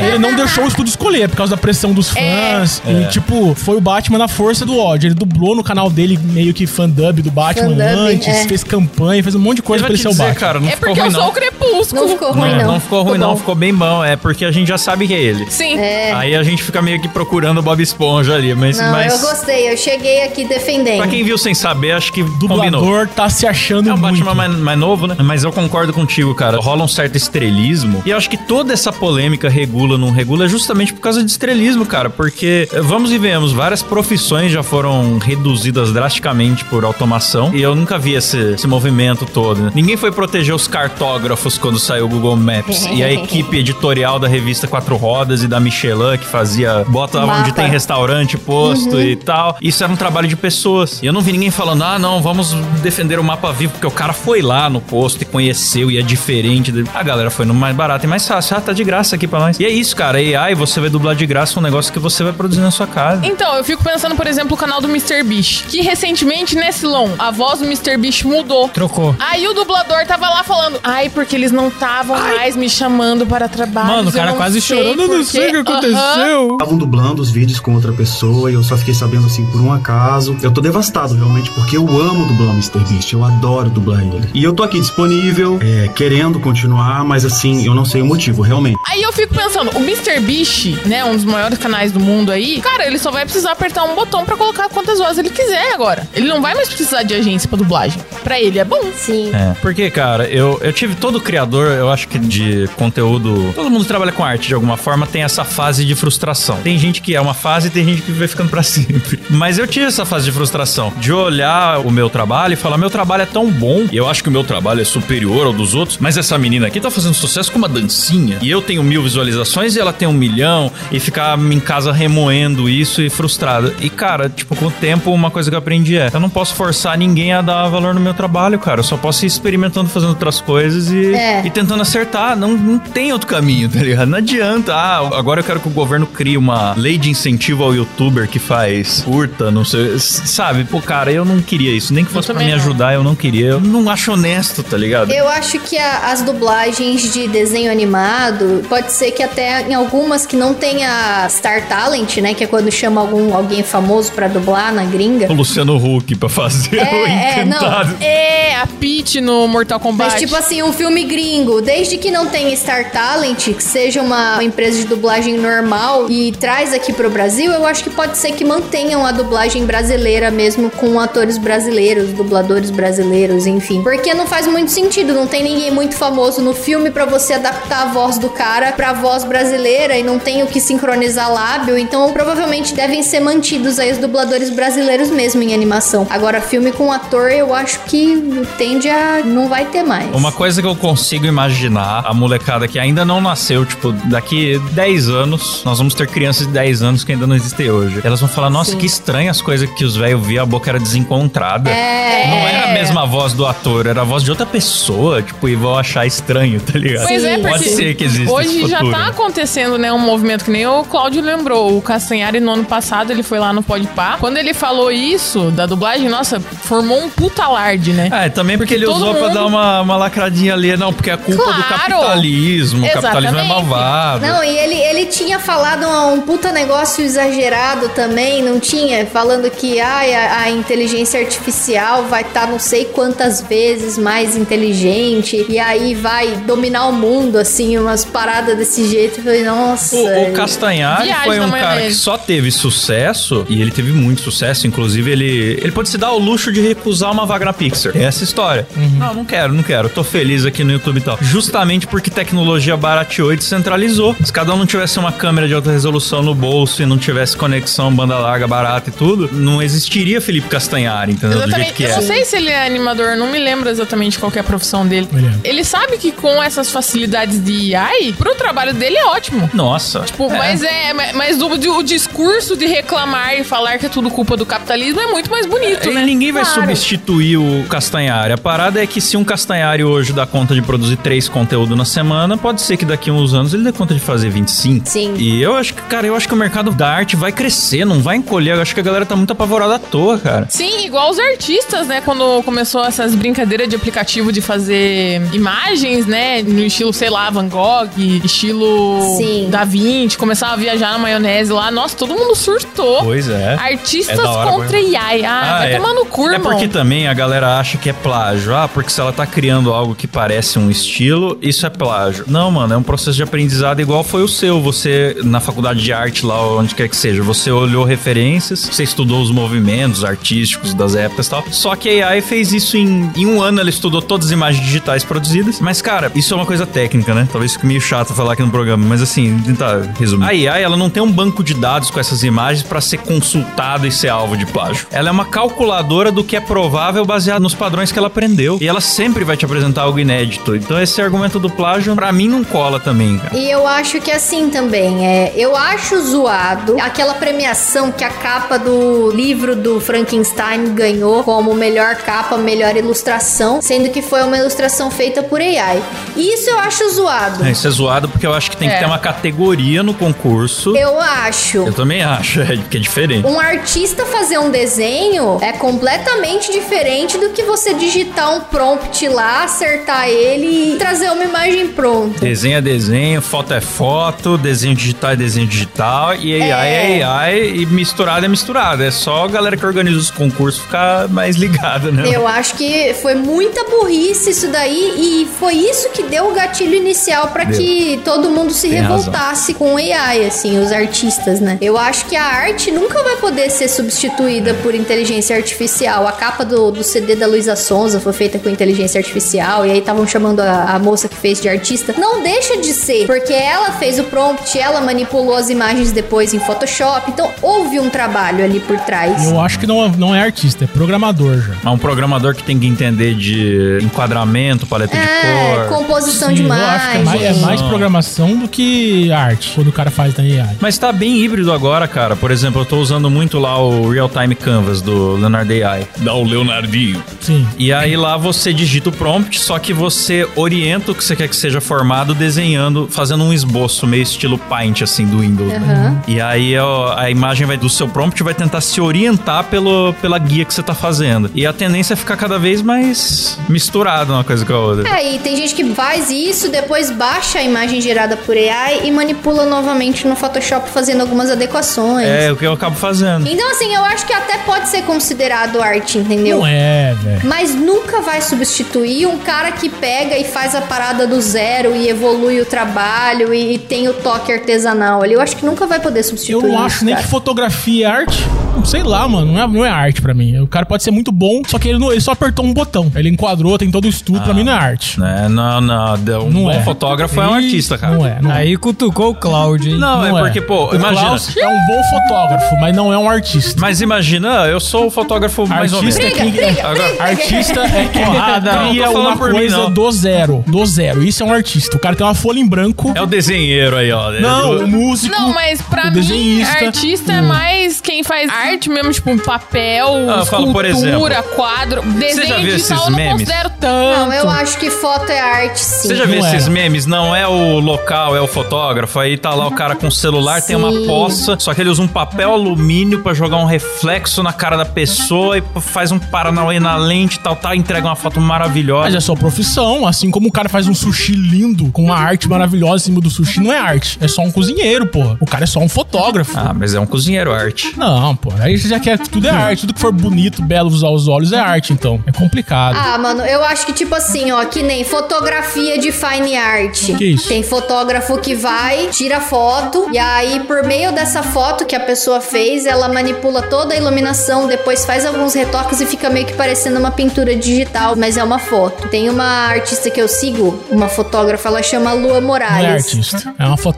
[0.06, 2.80] Ele não deixou o estúdio escolher por causa da pressão dos fãs.
[2.86, 3.02] É.
[3.02, 5.08] E, tipo, foi o Batman na força do ódio.
[5.08, 8.48] Ele dublou no canal dele meio que fandub do Batman Fandub, antes, é.
[8.48, 10.34] fez campanha, fez um monte de coisa pra ele ser o Batman.
[10.34, 11.28] cara, não É ficou porque ruim eu sou não.
[11.28, 12.00] o crepúsculo.
[12.02, 12.72] Não ficou ruim, Não, não.
[12.72, 13.34] não ficou ruim, Ficou não.
[13.34, 13.36] bom.
[13.38, 14.04] Ficou bem bom.
[14.04, 15.46] É porque a gente já sabe que é ele.
[15.50, 16.12] Sim, É.
[16.12, 18.78] Aí a gente fica meio que procurando o Bob Esponja ali, mas...
[18.78, 19.70] Não, mas eu gostei.
[19.70, 20.98] Eu cheguei aqui defendendo.
[20.98, 22.80] Pra quem viu sem saber, acho que combinou.
[22.80, 24.24] Dublador tá se achando É o muito.
[24.24, 25.16] Batman mais, mais novo, né?
[25.22, 26.58] Mas eu concordo contigo, cara.
[26.58, 28.02] Rola um certo estrelismo.
[28.06, 31.30] E eu acho que toda essa polêmica regula, não regula, é justamente por causa de
[31.30, 32.08] estrelismo, cara.
[32.08, 37.50] Porque, eh, vamos e vemos, várias profissões já foram reduzidas drasticamente por automação.
[37.54, 39.62] E eu nunca vi esse, esse movimento todo.
[39.62, 39.72] né?
[39.74, 42.86] Ninguém foi proteger os cartógrafos quando saiu o Google Maps.
[42.92, 47.40] e a equipe editorial da revista Quatro Rodas e da Michelin, que fazia bota Mapa.
[47.40, 49.56] onde tem restaurante, posto e tal.
[49.60, 51.02] Isso era um trabalho de pessoas.
[51.02, 52.52] E eu não vi ninguém falando, ah, não, vamos
[52.82, 56.02] defender o mapa vivo, porque o cara foi lá no posto e conheceu e é
[56.02, 56.72] diferente.
[56.94, 58.56] A galera foi no mais barato e mais fácil.
[58.56, 59.58] Ah, tá de graça aqui pra nós.
[59.58, 60.18] E é isso, cara.
[60.18, 63.26] AI, você vai dublar de graça um negócio que você vai produzir na sua casa.
[63.26, 65.22] Então, eu fico pensando, por exemplo, o canal do Mr.
[65.22, 67.96] Beast, que recentemente, nesse long, a voz do Mr.
[67.96, 68.68] Beast mudou.
[68.68, 69.16] Trocou.
[69.18, 73.48] Aí o dublador tava lá falando, ai, porque eles não estavam mais me chamando para
[73.48, 73.88] trabalho.
[73.88, 76.52] Mano, o cara quase chorando, eu não sei que aconteceu.
[76.52, 79.72] Estavam dublando os vídeos com outra pessoa e eu só fiquei sabendo assim por um
[79.72, 80.36] acaso.
[80.42, 82.80] Eu tô devastado realmente porque eu amo dublar o Mr.
[82.88, 84.28] Beast, eu adoro dublar ele.
[84.34, 88.42] E eu tô aqui disponível, é, querendo continuar, mas assim, eu não sei o motivo,
[88.42, 88.78] realmente.
[88.88, 90.20] Aí eu fico pensando, o Mr.
[90.20, 93.84] Beast, né, um dos maiores canais do mundo aí, cara, ele só vai precisar apertar
[93.84, 96.06] um botão pra colocar quantas vozes ele quiser agora.
[96.14, 98.00] Ele não vai mais precisar de agência pra dublagem.
[98.22, 98.80] Pra ele é bom.
[98.96, 99.30] Sim.
[99.34, 103.52] É, porque, cara, eu, eu tive todo criador, eu acho que de conteúdo.
[103.54, 106.56] Todo mundo que trabalha com arte de alguma forma tem essa fase de frustração.
[106.62, 109.18] Tem gente que é uma fase e tem gente que vai ficando pra sempre.
[109.30, 112.90] Mas eu tive essa fase de frustração, de olhar o meu trabalho e falar: meu
[112.90, 115.74] trabalho é tão bom, e eu acho que o meu trabalho é superior ao dos
[115.74, 118.38] outros, mas essa menina aqui tá fazendo sucesso com uma dancinha.
[118.42, 122.68] E eu tenho mil visualizações e ela tem um milhão, e ficar em casa remoendo
[122.68, 123.74] isso e frustrado.
[123.80, 126.54] E, cara, tipo, com o tempo, uma coisa que eu aprendi é: eu não posso
[126.54, 128.80] forçar ninguém a dar valor no meu trabalho, cara.
[128.80, 131.44] Eu só posso ir experimentando, fazendo outras coisas e, É.
[131.46, 132.36] e tentando acertar.
[132.36, 134.08] Não, não tem outro caminho, tá ligado?
[134.08, 134.74] Não adianta.
[134.74, 138.38] Ah, agora eu quero que o governo crie uma lei de incentivo ao youtuber que
[138.38, 139.98] faz curta, não sei.
[139.98, 140.64] Sabe?
[140.64, 141.92] Pô, cara, eu não queria isso.
[141.92, 142.54] Nem que fosse pra me não.
[142.56, 143.46] ajudar, eu não queria.
[143.48, 145.10] Eu não acho honesto, tá ligado?
[145.12, 150.26] Eu acho que a- as dublagens de desenho animado, pode ser que até em algumas
[150.26, 152.34] que não tenha Star Talent, né?
[152.34, 155.30] Que é quando chama algum, alguém famoso pra dublar na gringa.
[155.30, 157.56] O Luciano Huck pra fazer É, o é, não.
[157.56, 157.96] encantado.
[158.02, 160.10] É, a Peach no Mortal Kombat.
[160.12, 164.42] Mas, tipo assim, um filme gringo, desde que não tenha Star Talent, que seja uma
[164.42, 168.44] empresa de dublagem normal e traz aqui pro Brasil, eu acho que pode ser que
[168.44, 173.82] mantenham a dublagem brasileira mesmo com atores brasileiros, dubladores brasileiros, enfim.
[173.82, 177.82] Porque não faz muito sentido, não tem ninguém muito famoso no filme pra você adaptar
[177.82, 182.12] a voz do cara pra voz brasileira e não tem o que sincronizar lábio, então
[182.12, 186.06] provavelmente devem ser mantidos aí os dubladores brasileiros mesmo em animação.
[186.10, 190.14] Agora, filme com ator, eu acho que tende a não vai ter mais.
[190.14, 195.08] Uma coisa que eu consigo imaginar, a molecada que ainda não nasceu, tipo, daqui 10
[195.08, 198.00] anos, nós vamos ter crianças de 10 anos que ainda não existem hoje.
[198.04, 200.78] Elas vão falar, nossa, que estranho as coisas que os velhos viam, a boca era
[200.78, 201.70] desencontrada.
[201.70, 202.26] É.
[202.28, 205.54] Não era a mesma voz do ator, era a voz de outra pessoa, tipo, e
[205.54, 207.06] vão achar estranho, tá ligado?
[207.06, 207.42] Pois é, Sim.
[207.42, 210.66] porque Pode ser que exista hoje esse já tá acontecendo, né, um movimento que nem
[210.66, 211.76] o Cláudio lembrou.
[211.76, 214.16] O Castanhari, no ano passado, ele foi lá no Podpah.
[214.18, 218.08] Quando ele falou isso, da dublagem, nossa, formou um puta alarde, né?
[218.12, 221.10] É, também porque, ele todo usou pra mundo- dar uma, uma lacradinha ali, não, porque
[221.10, 221.68] é culpa do Claro.
[221.68, 224.26] capitalismo, o capitalismo é malvado.
[224.26, 229.06] Não, e ele, ele tinha falado um, um puta negócio exagerado também, não tinha?
[229.06, 235.44] Falando que ai, a, a inteligência artificial vai estar não sei quantas vezes mais inteligente
[235.48, 239.18] e aí vai dominar o mundo, assim, umas paradas desse jeito.
[239.20, 239.96] Eu falei, nossa.
[239.96, 244.66] O, o Castanhari foi um cara que só teve sucesso, e ele teve muito sucesso,
[244.66, 247.92] inclusive ele, ele pode se dar o luxo de recusar uma vaga na Pixar.
[247.96, 248.66] É essa história.
[248.98, 249.88] Não, não quero, não quero.
[249.88, 251.18] Tô feliz aqui no YouTube e tal.
[251.20, 254.14] Justamente porque tecnologia barateou e descentralizou.
[254.22, 257.34] Se cada um não tivesse uma câmera de alta resolução no bolso e não tivesse
[257.36, 261.38] conexão banda larga barata e tudo, não existiria Felipe Castanhari, entendeu?
[261.38, 261.72] Do jeito Exatamente.
[261.74, 261.94] que Eu é.
[261.96, 264.86] não sei se ele é animador, não me lembro exatamente qual que é a profissão
[264.86, 265.08] dele.
[265.14, 265.32] Ele é.
[265.48, 269.48] Ele sabe que com essas facilidades de AI, pro trabalho dele é ótimo.
[269.54, 270.00] Nossa.
[270.00, 270.36] Tipo, É.
[270.38, 270.92] mas é.
[271.14, 275.06] Mas o, o discurso de reclamar e falar que é tudo culpa do capitalismo é
[275.06, 276.02] muito mais bonito, E né?
[276.04, 276.60] ninguém vai Claro.
[276.60, 278.32] substituir o Castanhari.
[278.34, 281.86] A parada é que se um Castanhari hoje dá conta de produzir três conteúdos na
[281.86, 284.73] semana, pode ser que daqui a uns anos ele dê conta de fazer 25.
[284.84, 285.14] Sim.
[285.16, 288.00] E eu acho que, cara, eu acho que o mercado da arte vai crescer, não
[288.00, 288.54] vai encolher.
[288.56, 290.46] Eu acho que a galera tá muito apavorada à toa, cara.
[290.48, 292.00] Sim, igual os artistas, né?
[292.04, 296.42] Quando começou essas brincadeiras de aplicativo de fazer imagens, né?
[296.42, 297.88] No estilo, sei lá, Van Gogh,
[298.24, 299.48] estilo Sim.
[299.50, 301.70] Da Vinci, começava a viajar na maionese lá.
[301.70, 303.02] Nossa, todo mundo surtou.
[303.04, 303.54] Pois é.
[303.54, 305.24] Artistas É hora, contra AI.
[305.24, 305.76] Ah, vai é.
[305.76, 306.52] tomar no cu, É irmão.
[306.52, 308.54] porque também a galera acha que é plágio.
[308.54, 312.24] Ah, porque se ela tá criando algo que parece um estilo, isso é plágio.
[312.26, 314.60] Não, mano, é um processo de aprendizado igual foi o seu.
[314.64, 319.20] Você, na faculdade de arte lá, onde quer que seja, você olhou referências, você estudou
[319.20, 321.44] os movimentos artísticos das épocas e tal.
[321.50, 324.64] Só que a AI fez isso em, em um ano, ela estudou todas as imagens
[324.64, 325.60] digitais produzidas.
[325.60, 327.28] Mas, cara, isso é uma coisa técnica, né?
[327.30, 330.24] Talvez fique meio chato falar aqui no programa, mas assim, tentar resumir.
[330.24, 333.86] A AI, ela não tem um banco de dados com essas imagens para ser consultada
[333.86, 334.86] e ser alvo de plágio.
[334.90, 338.58] Ela é uma calculadora do que é provável baseado nos padrões que ela aprendeu.
[338.60, 340.56] E ela sempre vai te apresentar algo inédito.
[340.56, 343.36] Então esse argumento do plágio, pra mim, não cola também, cara.
[343.36, 348.56] E eu acho que assim também, é, eu acho zoado aquela premiação que a capa
[348.56, 354.92] do livro do Frankenstein ganhou como melhor capa, melhor ilustração, sendo que foi uma ilustração
[354.92, 355.82] feita por AI.
[356.16, 357.44] Isso eu acho zoado.
[357.44, 358.78] É, isso é zoado porque eu acho que tem que É.
[358.78, 360.76] ter uma categoria no concurso.
[360.76, 361.58] Eu acho.
[361.58, 363.26] Eu também acho, é, que é diferente.
[363.26, 369.42] Um artista fazer um desenho é completamente diferente do que você digitar um prompt lá,
[369.42, 372.20] acertar ele e trazer uma imagem pronta.
[372.20, 377.02] Desenho é desenho, foto é foto, desenho digital é desenho digital, e AI é, É.
[377.02, 378.82] AI, e misturado é misturado.
[378.82, 382.04] É só a galera que organiza os concursos ficar mais ligada, né?
[382.12, 386.74] Eu acho que foi muita burrice isso daí e foi isso que deu o gatilho
[386.74, 387.58] inicial pra Deu.
[387.58, 391.58] que todo mundo se Tem revoltasse com AI, assim, os artistas, né?
[391.60, 396.06] Eu acho que a arte nunca vai poder ser substituída por inteligência artificial.
[396.06, 399.78] A capa do, do CD da Luísa Sonza foi feita com inteligência artificial e aí
[399.78, 401.94] estavam chamando a, a moça que fez de artista.
[401.96, 406.38] Não deixa de ser, porque ela fez o prompt, ela manipulou as imagens depois em
[406.40, 409.24] Photoshop, então houve um trabalho ali por trás.
[409.24, 411.54] Eu acho que não, não é artista, é programador já.
[411.62, 415.78] Mas um programador que tem que entender de enquadramento, paleta de É, cor.
[415.78, 419.68] composição Sim, de eu acho que é mais, é mais programação do que arte, quando
[419.68, 420.56] o cara faz na AI.
[420.60, 422.16] Mas tá bem híbrido agora, cara.
[422.16, 425.86] Por exemplo, eu tô usando muito lá o Real Time Canvas do Leonardo AI.
[425.98, 427.02] Dá o Leonardinho.
[427.20, 427.46] Sim.
[427.58, 431.28] E aí lá você digita o prompt, só que você orienta o que você quer
[431.28, 435.48] que seja formado desenhando, fazendo um esboço meio estilo Paint, assim, do Windows.
[435.52, 435.58] né?
[435.58, 436.02] Aham.
[436.08, 440.18] E aí ó, a imagem vai, do seu prompt vai tentar se orientar pelo, pela
[440.18, 441.30] guia que você tá fazendo.
[441.34, 444.88] E a tendência é ficar cada vez mais misturado uma coisa com a outra.
[444.98, 448.90] É, e tem gente que faz isso, depois baixa a imagem gerada por AI e
[448.90, 452.06] manipula novamente no Photoshop fazendo algumas adequações.
[452.06, 453.26] É, o que eu acabo fazendo.
[453.28, 456.38] Então, assim, eu acho que até pode ser considerado arte, entendeu?
[456.38, 457.20] Não é, velho.
[457.24, 461.88] Mas nunca vai substituir um cara que pega e faz a parada do zero e
[461.88, 465.14] evolui o trabalho e, e tem o toque artesanal ali.
[465.14, 467.04] Eu acho que nunca vai poder Eu substituir não acho isso, nem cara.
[467.06, 468.24] que fotografia é arte.
[468.64, 469.32] Sei lá, mano.
[469.32, 470.38] Não é, não é arte pra mim.
[470.38, 472.90] O cara pode ser muito bom, só que ele, não- ele só apertou um botão.
[472.94, 474.20] Ele enquadrou, tem todo o estudo.
[474.20, 475.00] Pra mim não é arte.
[475.00, 475.26] Né?
[475.28, 475.94] Não, não.
[475.94, 476.62] Um Não bom é.
[476.62, 477.94] fotógrafo é um artista, cara.
[477.96, 478.18] Não é.
[478.22, 478.34] Não é.
[478.36, 479.78] Aí cutucou o Cláudio, hein?
[479.78, 481.06] Não, Não é porque, pô, O imagina.
[481.06, 483.60] Klaus é um bom fotógrafo, mas não é um artista.
[483.60, 485.96] Mas imagina, eu sou o fotógrafo mais ou menos.
[485.96, 487.02] Artista é quem Briga, Agora- briga.
[487.04, 490.44] Artista é quem Porrada, não tô cria uma mim, coisa do zero.
[490.46, 491.02] Do zero.
[491.02, 491.76] Isso é um artista.
[491.76, 492.92] O cara tem uma folha em branco.
[492.94, 494.10] É o desenheiro aí, ó.
[494.12, 495.14] Não, o músico.
[495.14, 499.88] Não, mas pra o mim, artista é mais quem faz arte mesmo, tipo um papel,
[500.10, 501.82] Ah, eu falo, por escultura, exemplo, quadro.
[501.82, 503.12] Desenho já viu digital esses eu não memes?
[503.12, 503.98] considero tanto.
[503.98, 505.88] Não, eu acho que foto é arte, sim.
[505.88, 506.50] Você já viu Não esses era.
[506.50, 506.86] memes?
[506.86, 508.98] Não é o local, é o fotógrafo.
[508.98, 510.86] Aí tá lá o cara com o celular, tem uma Sim.
[510.86, 514.64] poça, só que ele usa um papel alumínio pra jogar um reflexo na cara da
[514.64, 518.84] pessoa e faz um paranauê na lente e tal, tal, entrega uma foto maravilhosa.
[518.84, 519.86] Mas é só profissão.
[519.86, 523.10] Assim como o cara faz um sushi lindo, com uma arte maravilhosa em cima do
[523.10, 523.83] sushi, não é arte.
[524.00, 525.16] É só um cozinheiro, porra.
[525.20, 526.32] O cara é só um fotógrafo.
[526.36, 527.72] Ah, mas é um cozinheiro arte.
[527.76, 528.32] Não, pô.
[528.38, 529.60] Aí você já quer que tudo é arte.
[529.62, 532.02] Tudo que for bonito, belo aos olhos é arte, então.
[532.06, 532.76] É complicado.
[532.78, 536.96] Ah, mano, eu acho que tipo assim, ó, que nem fotografia de fine art.
[536.96, 537.28] Que isso?
[537.28, 542.20] Tem fotógrafo que vai, tira foto, e aí por meio dessa foto que a pessoa
[542.20, 546.78] fez, ela manipula toda a iluminação, depois faz alguns retoques e fica meio que parecendo
[546.78, 548.88] uma pintura digital, mas é uma foto.
[548.88, 553.34] Tem uma artista que eu sigo, uma fotógrafa, ela chama Lua Não é artista.
[553.38, 553.73] É uma fotógrafa.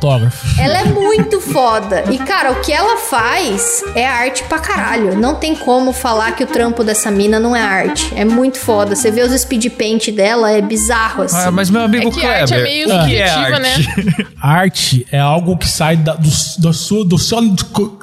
[0.58, 2.04] Ela é muito foda.
[2.10, 5.16] E, cara, o que ela faz é arte pra caralho.
[5.18, 8.12] Não tem como falar que o trampo dessa mina não é arte.
[8.16, 8.94] É muito foda.
[8.94, 11.36] Você vê os speed paint dela, é bizarro, assim.
[11.38, 14.26] Ah, mas meu amigo É que arte é Kleber, meio o que é subjetiva, arte?
[14.46, 16.28] Arte é algo que sai da- do,
[16.58, 17.40] do, seu, do seu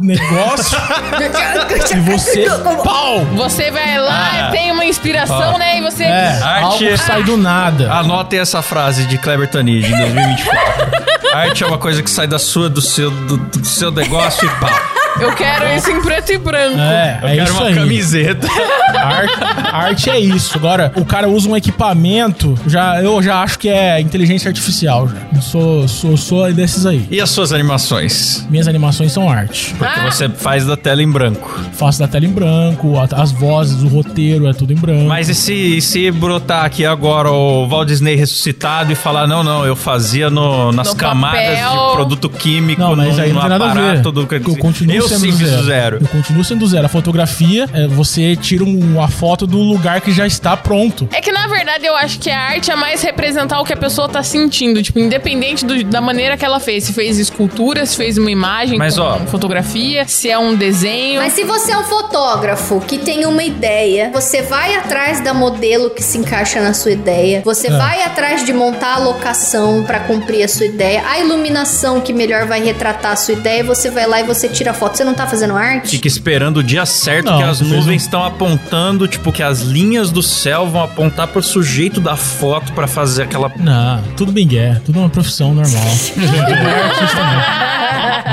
[0.01, 0.77] negócio
[1.95, 2.45] e você.
[2.83, 3.19] Pau!
[3.35, 4.51] Você vai lá, Ah.
[4.51, 5.77] tem uma inspiração, né?
[5.77, 6.03] E você.
[6.03, 7.91] É, Arte algo é- que sai do nada.
[7.91, 11.13] Anotem essa frase de Kleber Tanid em 2024.
[11.33, 14.49] Arte é uma coisa que sai da sua, do seu, do, do seu negócio e
[14.61, 15.02] pá.
[15.19, 16.79] Eu quero isso em preto e branco.
[16.79, 17.75] É, Eu é quero isso uma aí.
[17.75, 18.47] camiseta.
[18.93, 19.33] Arte,
[19.71, 20.57] arte é isso.
[20.57, 25.07] Agora, o cara usa um equipamento, já, eu já acho que é inteligência artificial.
[25.09, 25.15] Já.
[25.35, 27.05] Eu sou, sou, sou desses aí.
[27.11, 28.45] E as suas animações?
[28.49, 29.73] Minhas animações são arte.
[29.77, 30.09] Porque Ah.
[30.11, 31.59] você faz da tela em branco.
[31.73, 35.05] Faço da tela em branco, a- as vozes, o roteiro, é tudo em branco.
[35.05, 39.43] Mas e se, e se brotar aqui agora o Walt Disney ressuscitado e falar, não,
[39.43, 41.87] não, eu fazia no, nas No camadas papel.
[41.87, 43.79] de produto químico, Não, mas no, aí não no tem nada a ver.
[43.81, 44.27] aparato do...
[44.31, 45.63] Eu continuo eu sendo sim fiz zero.
[45.63, 45.97] zero.
[46.01, 46.85] Eu continuo sendo zero.
[46.85, 51.07] A fotografia, é, você tira um- uma foto do lugar que já está pronto.
[51.11, 53.77] É que na verdade eu acho que a arte é mais representar o que a
[53.77, 56.83] pessoa tá sentindo, tipo, independente do- da maneira que ela fez.
[56.85, 61.21] Se fez escultura, se fez uma imagem Mas, ó, fotografia, se é um desenho.
[61.21, 65.89] Mas se você é um fotógrafo que tem uma ideia, você vai atrás da modelo
[65.89, 70.43] que se encaixa na sua ideia, você vai atrás de montar a locação pra cumprir
[70.43, 74.19] a sua ideia, a iluminação que melhor vai retratar a sua ideia, você vai lá
[74.19, 74.92] e você tira a foto.
[74.93, 75.89] Você não tá fazendo arte?
[75.89, 80.11] Fica esperando o dia certo Não, que as nuvens estão apontando, tipo, que as linhas
[80.11, 83.51] do céu vão apontar pro sujeito da foto pra fazer aquela...
[83.57, 85.81] Não, tudo bem é, tudo uma profissão normal.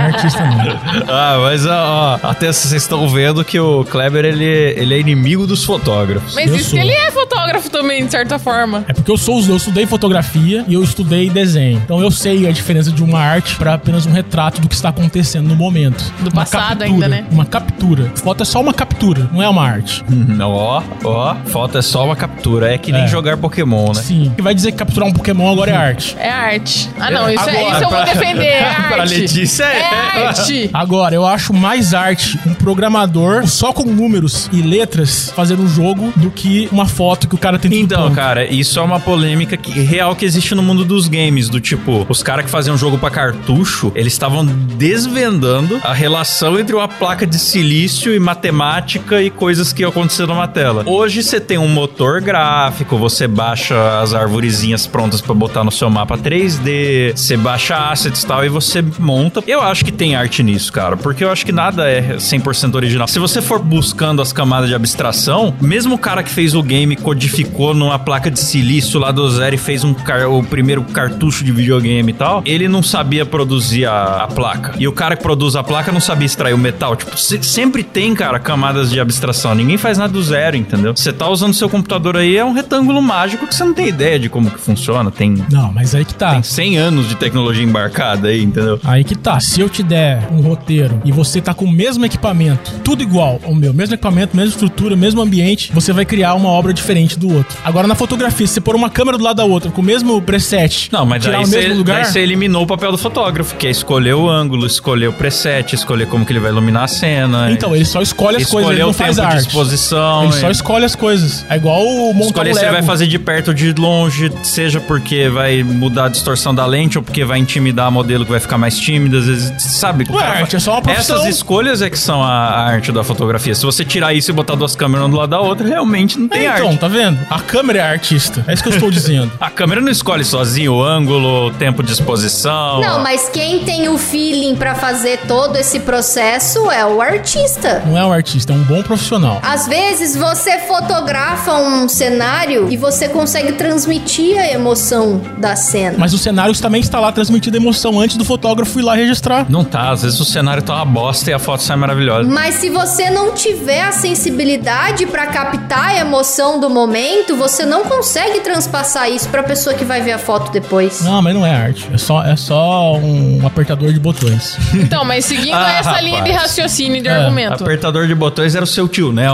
[0.01, 0.61] é artista não.
[0.61, 0.81] É.
[1.13, 5.47] Ah, mas ó, ó, até vocês estão vendo que o Kleber, ele, ele é inimigo
[5.47, 6.35] dos fotógrafos.
[6.35, 6.79] Mas Eu isso sou.
[6.79, 8.85] que ele é fotógrafo também, de certa forma.
[8.89, 11.81] É porque eu sou eu estudei fotografia e eu estudei desenho.
[11.85, 14.89] Então eu sei a diferença de uma arte para apenas um retrato do que está
[14.91, 16.03] acontecendo no momento.
[16.21, 17.25] Do Uma passado captura, ainda, né?
[17.31, 18.11] Uma captura.
[18.17, 20.05] Foto é só uma captura, não é uma arte.
[20.09, 22.73] Não, ó, ó, foto é só uma captura.
[22.75, 23.07] É que nem É.
[23.09, 24.03] jogar Pokémon, né?
[24.03, 24.33] Sim.
[24.37, 26.17] Que vai dizer que capturar um Pokémon agora é arte.
[26.19, 26.89] É arte.
[26.99, 28.45] Ah, não, isso, é, Agora, isso eu vou pra- defender.
[28.47, 28.93] É arte.
[28.95, 29.79] pra Letícia, é.
[29.81, 30.71] É arte.
[30.73, 36.13] Agora, eu acho mais arte um programador só com números e letras fazer um jogo
[36.17, 38.15] do que uma foto que o cara tem Então, pronto.
[38.15, 42.07] cara, isso é uma polêmica que, real que existe no mundo dos games, do tipo,
[42.09, 47.27] os caras que faziam jogo pra cartucho, eles estavam desvendando a relação entre uma placa
[47.27, 50.83] de silício e matemática e coisas que aconteceram numa tela.
[50.87, 55.89] Hoje você tem um motor gráfico, você baixa as arvorezinhas prontas pra botar no seu
[55.89, 59.43] mapa 3D, você baixa assets e tal e você monta.
[59.47, 63.07] Eu acho que tem arte nisso, cara, porque eu acho que nada é 100% original.
[63.09, 66.97] Se você for buscando as camadas de abstração, mesmo o cara que fez o game
[66.97, 69.95] codificou numa placa de silício lá do zero e fez um
[70.31, 74.75] o primeiro cartucho de videogame e tal, ele não sabia produzir a, a placa.
[74.79, 76.97] E o cara que produz a placa não sabia extrair o metal.
[76.97, 79.55] Tipo, se- sempre tem, cara, camadas de abstração.
[79.55, 80.95] Ninguém faz nada do zero, entendeu?
[80.97, 84.19] Você tá usando seu computador aí, é um retângulo mágico que você não tem ideia
[84.19, 85.11] de como que funciona.
[85.11, 86.33] Tem, Não, mas aí que tá.
[86.33, 88.81] tem 100 anos de tecnologia embarcada aí, entendeu?
[88.85, 89.39] Aí que tá.
[89.41, 93.41] Se eu te der um roteiro e você tá com o mesmo equipamento, tudo igual
[93.45, 97.35] ao meu, mesmo equipamento, mesma estrutura, mesmo ambiente, você vai criar uma obra diferente do
[97.35, 97.57] outro.
[97.65, 100.21] Agora na fotografia, se você pôr uma câmera do lado da outra com o mesmo
[100.23, 103.55] preset, Não, mas tirar daí você, mesmo lugar, daí você eliminou o papel do fotógrafo,
[103.57, 106.89] que é escolher o ângulo, escolher o preset, escolher como que ele vai iluminar a
[106.89, 107.51] cena.
[107.51, 109.47] então ele só escolhe as coisas, ele não o faz tempo de arte.
[109.49, 110.25] exposição.
[110.25, 111.45] Ele só e- escolhe as coisas.
[111.49, 112.73] É igual o montar Escolher um se Lego.
[112.73, 116.99] vai fazer de perto ou de longe, seja porque vai mudar a distorção da lente
[116.99, 120.07] ou porque vai intimidar a modelo que vai ficar mais tímida, às vezes, sabe?
[120.11, 121.17] Ué, cara arte é só uma profissão.
[121.17, 123.55] Essas escolhas é que são a, a arte da fotografia.
[123.55, 126.29] Se você tirar isso e botar duas câmeras uma do lado da outra, realmente não
[126.29, 126.79] tem É, então, arte.
[126.79, 127.19] tá vendo?
[127.31, 128.45] A câmera é artista.
[128.47, 129.31] É isso que eu estou dizendo.
[129.41, 132.81] A câmera não escolhe sozinho o ângulo, o tempo de exposição.
[132.81, 137.83] Não, mas quem tem o feeling pra fazer todo esse processo é o artista.
[137.87, 139.41] Não é um artista, é um bom profissional.
[139.43, 145.97] Às vezes você fotografa um cenário e você consegue transmitir a emoção da cena.
[145.99, 149.40] Mas o cenário também está lá transmitindo emoção antes do fotógrafo ir lá registrar.
[149.49, 152.29] Não tá, às vezes o cenário tá uma bosta e a foto sai maravilhosa.
[152.29, 157.85] Mas se você não tiver a sensibilidade pra captar a emoção do momento, você não
[157.85, 161.03] consegue transpassar isso pra pessoa que vai ver a foto depois.
[161.03, 161.89] Não, mas não é arte.
[161.93, 164.57] É só, é só um apertador de botões.
[164.75, 166.51] Então, mas seguindo Ah, essa linha de rapaz.
[166.51, 167.63] raciocínio de É, argumento.
[167.65, 169.27] Apertador de botões era o seu tio, né,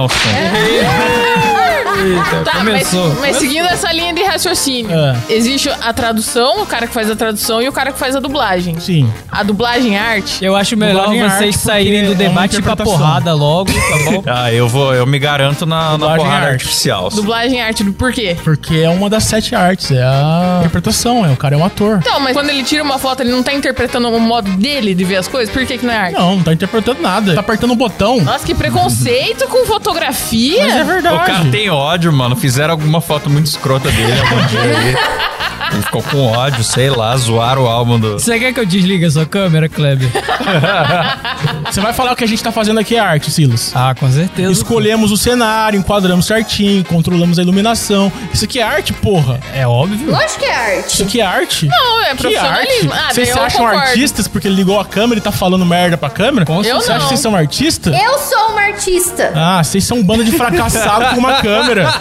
[2.04, 2.44] Nelson.
[2.44, 3.16] Tá, mas, Começou.
[3.20, 5.16] mas seguindo essa linha de raciocínio, É.
[5.28, 8.20] existe a tradução, o cara que faz a tradução e o cara que faz a
[8.20, 8.78] dublagem.
[8.78, 9.10] Sim.
[9.30, 10.44] A dublagem é arte.
[10.44, 12.98] Eu acho melhor Dublagem é vocês saírem do é debate pra interpretação.
[12.98, 14.22] porrada logo, tá bom?
[14.26, 16.52] Ah, eu vou, eu me garanto na, na Dublagem porrada é arte.
[16.54, 17.08] artificial.
[17.10, 17.84] Dublagem é arte.
[17.84, 18.36] Por quê?
[18.44, 19.90] Porque é uma das sete artes.
[19.90, 21.24] É a interpretação.
[21.26, 21.98] É, o cara é um ator.
[22.00, 25.04] Então, mas quando ele tira uma foto, ele não tá interpretando o modo dele de
[25.04, 25.52] ver as coisas?
[25.52, 26.14] Por que, que não é arte?
[26.14, 27.34] Não, não tá interpretando nada.
[27.34, 28.20] Tá apertando um botão.
[28.20, 30.62] Nossa, que preconceito com fotografia.
[30.64, 31.14] Mas é verdade.
[31.16, 32.36] O cara tem ódio, mano.
[32.36, 34.96] Fizeram alguma foto muito escrota dele algum dia aí.
[35.72, 38.12] Ele ficou com ódio, sei lá, zoaram o álbum do.
[38.18, 40.08] Você quer que eu desligue a sua câmera, Kleber?
[41.70, 43.72] Você vai falar o que a gente tá fazendo aqui é arte, Silas.
[43.74, 44.50] Ah, com certeza.
[44.52, 48.10] Escolhemos o cenário, enquadramos certinho, controlamos a iluminação.
[48.32, 49.40] Isso aqui é arte, porra.
[49.54, 50.10] É óbvio.
[50.10, 51.02] Lógico que é Isso arte.
[51.02, 51.66] aqui é arte?
[51.66, 52.92] Não, é profissionalismo.
[52.92, 53.78] Ah, Vocês se acham concordo.
[53.88, 56.46] artistas porque ele ligou a câmera e tá falando merda pra câmera?
[56.50, 56.98] Eu Você acha não.
[57.00, 57.94] que vocês são artistas?
[57.94, 59.32] Eu sou uma artista.
[59.34, 61.92] Ah, vocês são um bando de fracassados com uma câmera.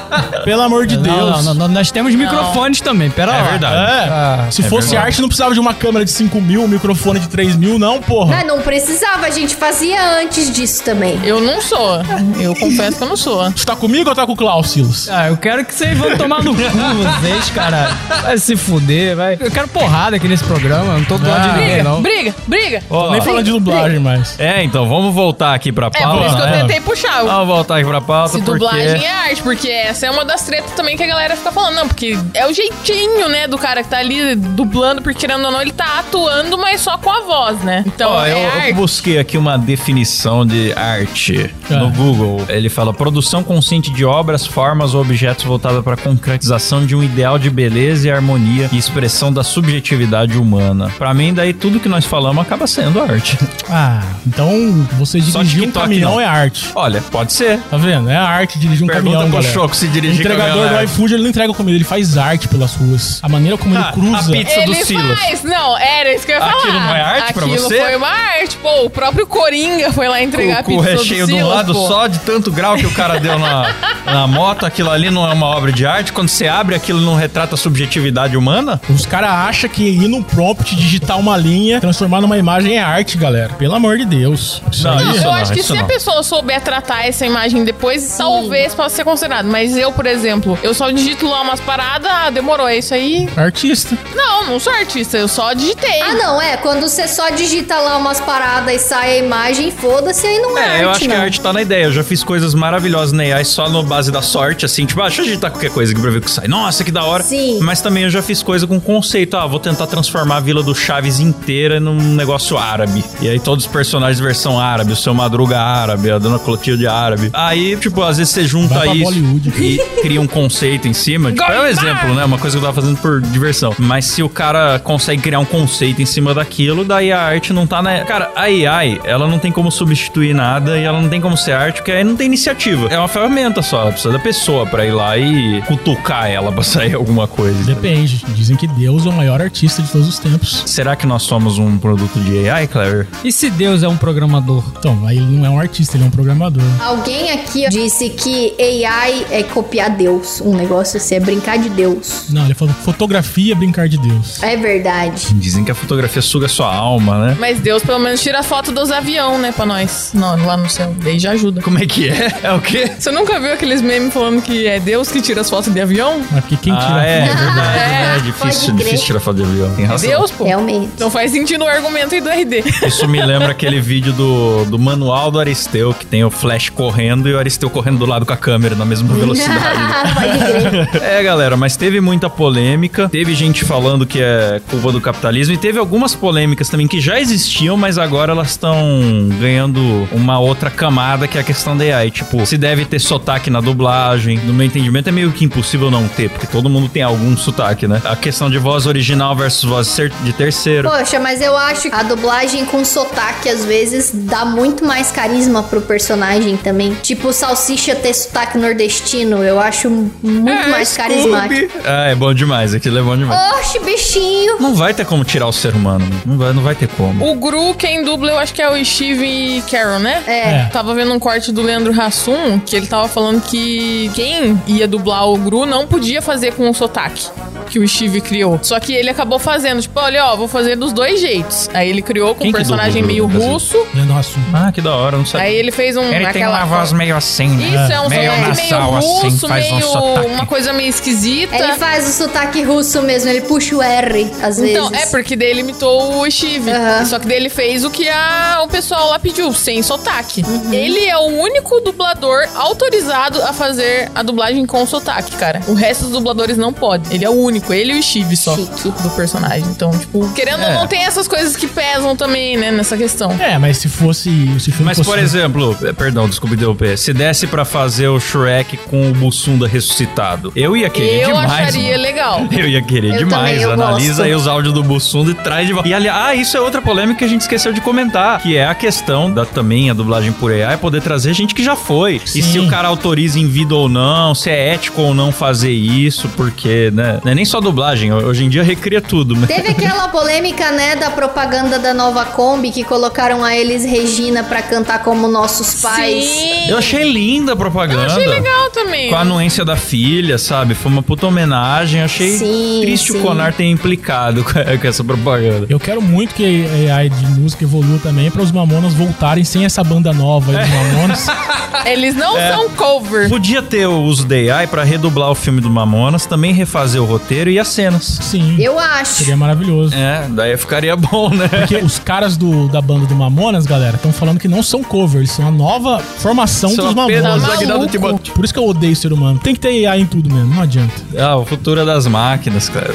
[0.44, 1.16] Pelo amor de Deus.
[1.18, 3.50] Não, não, não, nós temos microfones também, pera É lá.
[3.50, 3.65] verdade.
[3.74, 5.08] É, Ah, se é fosse verdade.
[5.08, 8.02] arte, não precisava de uma câmera de 5 mil, um microfone de 3 mil, não,
[8.02, 8.36] porra.
[8.36, 11.20] Mas não precisava, a gente fazia antes disso também.
[11.24, 12.02] Eu não sou.
[12.40, 13.50] Eu confesso que eu não sou.
[13.52, 15.10] Você tá comigo ou tá com o Klaus, Silas?
[15.10, 17.90] Ah, eu quero que vocês vão tomar no cu, vocês, cara.
[18.22, 19.38] Vai se fuder, vai.
[19.40, 22.02] Eu quero porrada aqui nesse programa, eu não tô do lado de ninguém, Briga, não.
[22.02, 22.84] briga, briga.
[22.90, 24.40] Ó, Nem falando de dublagem mais.
[24.40, 26.18] É, então, vamos voltar aqui pra É pauta.
[26.18, 26.52] por isso que eu é.
[26.62, 27.24] tentei puxar.
[27.24, 28.52] Vamos voltar aqui pra pauta, Se porque...
[28.60, 31.76] dublagem é arte, porque essa é uma das tretas também que a galera fica falando.
[31.76, 35.52] Não, porque é o jeitinho, né, do cara que tá ali dublando, porque querendo ou
[35.52, 37.84] não, ele tá atuando, mas só com a voz, né?
[37.86, 41.76] Então, Ó, é eu, eu busquei aqui uma definição de arte Ah.
[41.78, 42.44] no Google.
[42.50, 47.38] Ele fala produção consciente de obras, formas ou objetos voltada para concretização de um ideal
[47.40, 50.92] de beleza e harmonia e expressão da subjetividade humana.
[50.98, 53.38] Pra mim, daí tudo que nós falamos acaba sendo arte.
[53.70, 54.50] Ah, então
[54.94, 56.22] você dirigir um caminhão não.
[56.22, 56.70] é arte.
[56.76, 57.60] Olha, pode ser.
[57.70, 58.10] Tá vendo?
[58.10, 59.54] É arte dirigir um Pergunta caminhão, pro galera.
[59.54, 62.18] Choco se O dirigir entregador caminhão é do iFood, ele não entrega comida, ele faz
[62.18, 63.20] arte pelas ruas.
[63.24, 64.30] A maneira como Ah, ele cruza.
[64.30, 65.20] a pizza do Ele Silas.
[65.20, 66.58] faz, não, era isso que eu ia falar.
[66.58, 67.80] Aquilo não é arte pra Aquilo você?
[67.82, 68.86] foi uma arte, pô.
[68.86, 71.38] O próprio Coringa foi lá entregar Com, com a o pizza recheio do de um
[71.38, 71.88] Silas, lado pô.
[71.88, 73.74] só, de tanto grau que o cara deu na,
[74.06, 76.12] na moto, aquilo ali não é uma obra de arte.
[76.12, 78.80] Quando você abre, aquilo não retrata a subjetividade humana.
[78.90, 83.18] Os caras acham que ir no prompt, digitar uma linha, transformar numa imagem é arte,
[83.18, 83.54] galera.
[83.54, 84.62] Pelo amor de Deus.
[84.72, 85.88] Isso Não, aí Não, isso eu não, acho que isso se a não.
[85.88, 89.46] pessoa souber tratar essa imagem depois, talvez possa ser considerado.
[89.48, 93.25] Mas eu, por exemplo, eu só digito lá umas paradas, ah, demorou, é isso aí.
[93.36, 93.98] Artista.
[94.16, 96.02] Não, não sou artista, eu só digitei.
[96.02, 96.58] Ah, não, é.
[96.58, 100.62] Quando você só digita lá umas paradas e sai a imagem, foda-se, aí não é,
[100.62, 101.16] É, arte, eu acho que não.
[101.16, 101.86] a arte tá na ideia.
[101.86, 105.08] Eu já fiz coisas maravilhosas na AI só no base da sorte, assim, tipo, ah,
[105.08, 106.48] deixa eu digitar qualquer coisa aqui pra ver o que sai.
[106.48, 107.24] Nossa, que da hora.
[107.24, 107.60] Sim.
[107.62, 109.36] Mas também eu já fiz coisa com conceito.
[109.38, 113.04] Ah, vou tentar transformar a Vila do Chaves inteira num negócio árabe.
[113.22, 117.30] E aí todos os personagens versão árabe, o seu Madruga árabe, a Dona Clotilde árabe.
[117.34, 119.54] Aí, tipo, às vezes você junta isso Bollywood.
[119.62, 121.32] e cria um conceito em cima.
[121.32, 122.24] Tipo, é um exemplo, né?
[122.26, 123.74] Uma coisa que eu tava fazendo por diversão.
[123.78, 127.66] Mas se o cara consegue criar um conceito em cima daquilo, daí a arte não
[127.66, 128.04] tá na.
[128.06, 131.54] Cara, a AI, ela não tem como substituir nada e ela não tem como ser
[131.54, 132.88] arte, porque aí não tem iniciativa.
[132.88, 136.64] É uma ferramenta só, ela precisa da pessoa pra ir lá e cutucar ela pra
[136.64, 137.64] sair alguma coisa.
[137.64, 138.24] Depende.
[138.30, 140.64] Dizem que Deus é o maior artista de todos os tempos.
[140.66, 143.08] Será que nós somos um produto de AI, Clever?
[143.24, 144.64] E se Deus é um programador?
[144.78, 146.64] Então, aí ele não é um artista, ele é um programador.
[146.80, 150.42] Alguém aqui disse que AI é copiar Deus.
[150.42, 152.26] Um negócio assim, é brincar de Deus.
[152.30, 152.74] Não, ele falou
[153.06, 154.42] fotografia é brincar de Deus.
[154.42, 155.32] É verdade.
[155.36, 157.38] Dizem que a fotografia suga sua alma, né?
[157.40, 160.10] Mas Deus pelo menos tira a foto dos aviões, né, pra nós.
[160.14, 160.94] Não, lá no céu.
[161.04, 161.62] Daí já ajuda.
[161.62, 162.32] Como é que é?
[162.42, 162.92] É o quê?
[162.98, 166.20] Você nunca viu aqueles memes falando que é Deus que tira as fotos de avião?
[166.32, 167.78] Mas porque quem tira Ah, é, é verdade.
[167.80, 169.76] É, É, difícil, difícil tirar foto de avião.
[169.76, 170.10] Tem razão.
[170.10, 170.46] Deus, pô.
[170.46, 170.90] Realmente.
[171.00, 172.64] Não faz sentido o argumento aí do RD.
[172.88, 177.30] Isso me lembra aquele vídeo do, do manual do Aristeu, que tem o Flash correndo
[177.30, 179.60] e o Aristeu correndo do lado com a câmera na mesma velocidade.
[180.16, 181.04] Pode crer.
[181.04, 182.95] é, galera, mas teve muita polêmica.
[183.10, 185.54] Teve gente falando que é culpa do capitalismo.
[185.54, 190.70] E teve algumas polêmicas também que já existiam, mas agora elas estão ganhando uma outra
[190.70, 192.12] camada, que é a questão da AI.
[192.12, 194.38] Tipo, se deve ter sotaque na dublagem.
[194.46, 197.88] No meu entendimento, é meio que impossível não ter, porque todo mundo tem algum sotaque,
[197.88, 198.02] né?
[198.06, 200.90] A questão de voz original versus voz de terceiro.
[200.90, 205.64] Poxa, mas eu acho que a dublagem com sotaque às vezes dá muito mais carisma
[205.64, 206.96] pro personagem também.
[207.02, 211.10] Tipo, Salsicha ter sotaque nordestino, eu acho muito É, mais Scooby.
[211.10, 211.74] carismático.
[211.86, 212.74] Ah, é bom demais.
[212.86, 213.54] Aquilo é bom demais.
[213.56, 214.60] Oxe, bichinho.
[214.60, 216.06] Não vai ter como tirar o ser humano.
[216.24, 217.28] Não vai, não vai ter como.
[217.28, 220.24] O Gru, quem dubla, eu acho que é o Steve Carroll, né?
[220.28, 220.66] É.
[220.72, 225.28] Tava vendo um corte do Leandro Hassum, que ele tava falando que quem ia dublar
[225.28, 227.26] o Gru não podia fazer com o sotaque
[227.66, 228.60] que o Steve criou.
[228.62, 231.70] Só que ele acabou fazendo, tipo, olha, ó, vou fazer dos dois jeitos.
[231.74, 233.78] Aí ele criou com Quem um personagem meio russo.
[233.94, 234.40] Leandro Hassum.
[234.54, 235.48] Ah, que da hora, não sabia.
[235.48, 236.04] Aí ele fez um.
[236.04, 237.68] Ele tem aquela uma voz meio assim, né?
[237.86, 239.88] Isso, é um meio sotaque meio nasal, assim, russo, faz um meio.
[239.88, 240.28] sotaque.
[240.28, 241.56] uma coisa meio esquisita.
[241.56, 245.08] Ele faz o sotaque russo mesmo, ele puxa o R às Então, vezes.
[245.08, 246.72] é porque daí ele imitou o Steve.
[247.06, 250.44] Só que daí ele fez o que a, o pessoal lá pediu, sem sotaque.
[250.72, 255.62] Ele é o único dublador autorizado a fazer a dublagem com sotaque, cara.
[255.68, 257.14] O resto dos dubladores não pode.
[257.14, 257.55] Ele é o único.
[257.56, 258.92] Único, ele e o Steve só Chique.
[259.02, 259.66] do personagem.
[259.70, 260.74] Então, tipo, querendo ou É.
[260.76, 263.32] não, tem essas coisas que pesam também, né, nessa questão.
[263.40, 264.30] É, mas se fosse.
[264.60, 266.98] Se filme Mas, fosse por exemplo, eh, perdão, desculpe interromper.
[266.98, 271.52] Se desse pra fazer o Shrek com o Bussunda ressuscitado, eu ia querer eu demais.
[271.52, 272.04] acharia mano.
[272.04, 272.48] legal.
[272.56, 273.50] Eu ia querer Eu demais.
[273.52, 274.22] também, eu Analisa gosto.
[274.24, 275.88] aí os áudios do Bussunda e traz de volta.
[275.90, 278.66] E aliás, ah, isso é outra polêmica que a gente esqueceu de comentar, que é
[278.66, 282.22] a questão da também a dublagem por AI poder trazer gente que já foi.
[282.26, 282.40] Sim.
[282.40, 285.72] E se o cara autoriza em vida ou não, se é ético ou não fazer
[285.72, 287.20] isso, porque, né?
[287.24, 289.48] Não é nem só dublagem, hoje em dia recria tudo, né?
[289.48, 294.62] Teve aquela polêmica, né, da propaganda da nova Kombi que colocaram a Elis Regina pra
[294.62, 296.26] cantar como nossos pais.
[296.26, 296.70] Sim.
[296.70, 298.04] Eu achei linda a propaganda.
[298.04, 299.10] Eu achei legal também.
[299.10, 300.74] Com a anuência da filha, sabe?
[300.74, 302.02] Foi uma puta homenagem.
[302.02, 303.20] Achei Sim, triste sim.
[303.20, 305.68] o Conar ter implicado com com essa propaganda.
[305.70, 309.64] Eu quero muito que a AI de música evolua também para os Mamonas voltarem sem
[309.66, 311.28] essa banda nova aí dos Mamonas.
[311.86, 312.52] Eles não É.
[312.52, 313.30] são cover.
[313.30, 317.06] Podia ter o uso da AI pra redublar o filme do Mamonas, também refazer o
[317.06, 318.04] roteiro e as cenas.
[318.22, 318.56] Sim.
[318.60, 319.16] Eu acho.
[319.16, 319.94] Seria maravilhoso.
[319.96, 321.48] É, daí ficaria bom, né?
[321.48, 325.32] Porque os caras do, da banda do Mamonas, galera, estão falando que não são covers,
[325.32, 327.44] são a nova formação São dos Mamonas.
[327.44, 327.66] Tá
[328.00, 328.32] maluco.
[328.32, 329.40] Por isso que eu odeio ser humano.
[329.40, 330.94] Tem que ter AI em tudo mesmo, não adianta.
[331.18, 332.94] Ah, o futuro é das máquinas, cara.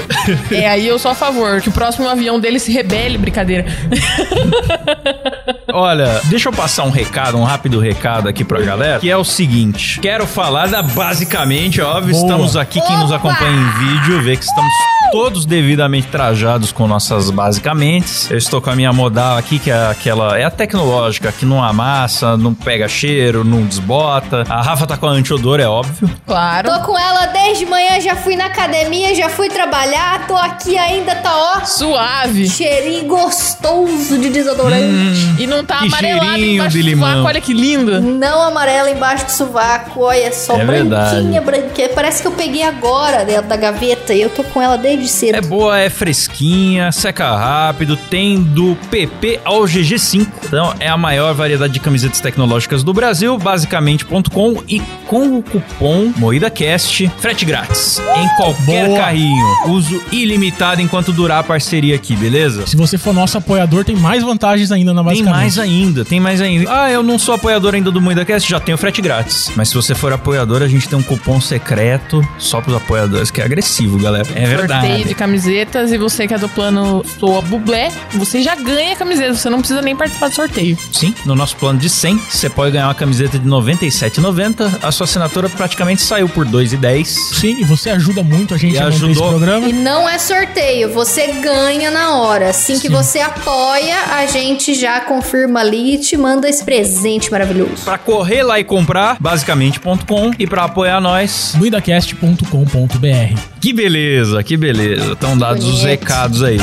[0.50, 1.60] É, aí eu sou a favor.
[1.60, 3.66] Que o próximo avião dele se rebele, brincadeira.
[5.72, 9.24] Olha, deixa eu passar um recado, um rápido recado aqui pra galera, que é o
[9.24, 10.00] seguinte.
[10.00, 12.24] Quero falar da basicamente, óbvio, Boa.
[12.24, 14.72] estamos aqui, quem nos acompanha em vídeo, vê que estamos
[15.10, 18.30] todos devidamente trajados com nossas basicamente.
[18.30, 21.62] Eu estou com a minha modal aqui, que é aquela, é a tecnológica, que não
[21.62, 24.44] amassa, não pega cheiro, não desbota.
[24.48, 26.10] A Rafa tá com a antiodor, é óbvio.
[26.26, 26.70] Claro.
[26.70, 31.14] Tô com ela desde manhã, já fui na academia, já fui trabalhar, tô aqui ainda,
[31.16, 31.64] tá ó.
[31.64, 32.48] Suave.
[32.48, 35.34] Cheirinho gostoso de desodorante.
[35.38, 37.08] E não tá amarelado embaixo de do limão.
[37.08, 38.00] sovaco, olha que lindo.
[38.00, 41.40] Não amarela embaixo do sovaco, olha só, É branquinha, verdade.
[41.40, 41.88] branquinha.
[41.94, 45.36] Parece que eu peguei agora dentro da gaveta e eu tô com ela desde cedo.
[45.36, 50.26] É boa, é fresquinha, seca rápido, tem do PP ao GG5.
[50.46, 56.12] Então é a maior variedade de camisetas tecnológicas do Brasil, basicamente.com e com o cupom
[56.16, 58.98] MoídaCast, frete grátis em qualquer Boa.
[58.98, 59.46] carrinho.
[59.66, 62.66] Uso ilimitado enquanto durar a parceria aqui, beleza?
[62.66, 65.36] Se você for nosso apoiador, tem mais vantagens ainda na Tem basicamente.
[65.40, 66.70] mais ainda, tem mais ainda.
[66.70, 69.50] Ah, eu não sou apoiador ainda do MoídaCast, já tenho frete grátis.
[69.56, 73.40] Mas se você for apoiador, a gente tem um cupom secreto só pros apoiadores, que
[73.40, 74.26] é agressivo, galera.
[74.34, 75.08] É Sorteio verdade.
[75.08, 79.34] de camisetas e você que é do plano Soa Bublé, você já ganha a camiseta,
[79.34, 80.76] você não precisa nem participar do sorteio.
[80.92, 84.78] Sim, no nosso plano de 100, você pode ganhar uma camiseta de R$ 97,90.
[84.82, 87.04] A sua assinatura praticamente saiu por R$ 2,10.
[87.06, 89.28] Sim, e você ajuda muito a gente E a manter esse ajudou.
[89.30, 89.68] programa.
[89.68, 92.50] E não é sorteio, você ganha na hora.
[92.50, 92.94] Assim que Sim.
[92.94, 97.84] você apoia, a gente já confirma ali e te manda esse presente maravilhoso.
[97.84, 100.30] Pra correr lá e comprar, basicamente.com.
[100.38, 103.40] E pra apoiar nós, Muidacast.com.br.
[103.60, 104.79] que beleza, que beleza.
[104.84, 106.58] Estão dados os recados aí.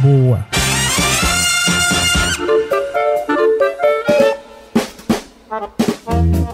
[0.00, 0.57] Boa.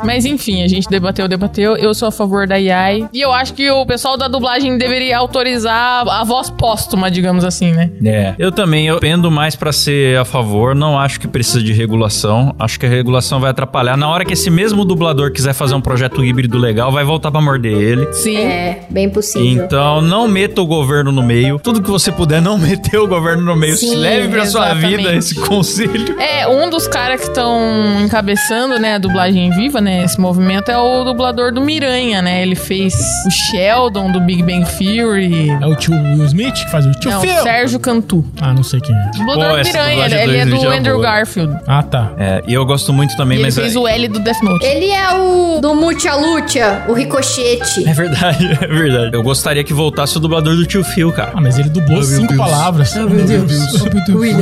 [0.04, 1.76] Mas enfim, a gente debateu, debateu.
[1.76, 3.08] Eu sou a favor da AI.
[3.12, 7.72] E eu acho que o pessoal da dublagem deveria autorizar a voz póstuma, digamos assim,
[7.72, 7.90] né?
[8.04, 11.72] É, eu também eu pendo mais pra ser a favor, não acho que precisa de
[11.72, 12.54] regulação.
[12.58, 13.96] Acho que a regulação vai atrapalhar.
[13.96, 17.40] Na hora que esse mesmo dublador quiser fazer um projeto híbrido legal, vai voltar pra
[17.40, 18.12] morder ele.
[18.12, 18.36] Sim.
[18.36, 19.64] É, bem possível.
[19.64, 21.58] Então, não meta o governo no meio.
[21.58, 23.76] Tudo que você puder, não meter o governo no meio.
[23.76, 24.96] Sim, Leve pra sua exatamente.
[24.96, 26.18] vida esse conselho.
[26.20, 30.78] É, um dos caras que estão encabeçando, né, a dublagem viva, né, esse movimento é
[30.78, 32.42] o dublador do Miranha, né?
[32.42, 32.94] Ele fez
[33.26, 35.50] o Sheldon do Big Bang Theory.
[35.50, 37.42] É o tio Will Smith que faz o tio Não, Phil.
[37.42, 38.24] Sérgio Cantu.
[38.40, 39.10] Ah, não sei quem é.
[39.16, 41.06] Dublador Pô, do Miranha, ele, ele é do é Andrew boa.
[41.06, 41.56] Garfield.
[41.66, 42.12] Ah, tá.
[42.18, 43.54] É, e eu gosto muito também, E ele mas.
[43.56, 44.64] fez é, o L do Death Note.
[44.64, 47.88] Ele é o do Mucha Lucha, o Ricochete.
[47.88, 49.10] É verdade, é verdade.
[49.14, 51.32] Eu gostaria que voltasse o dublador do tio Phil, cara.
[51.34, 52.38] Ah, mas ele dublou meu cinco Deus.
[52.40, 52.94] palavras.
[52.96, 53.52] Oh, meu Deus.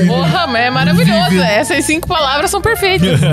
[0.07, 1.41] Porra, mas é maravilhoso.
[1.43, 3.21] Essas cinco palavras são perfeitas.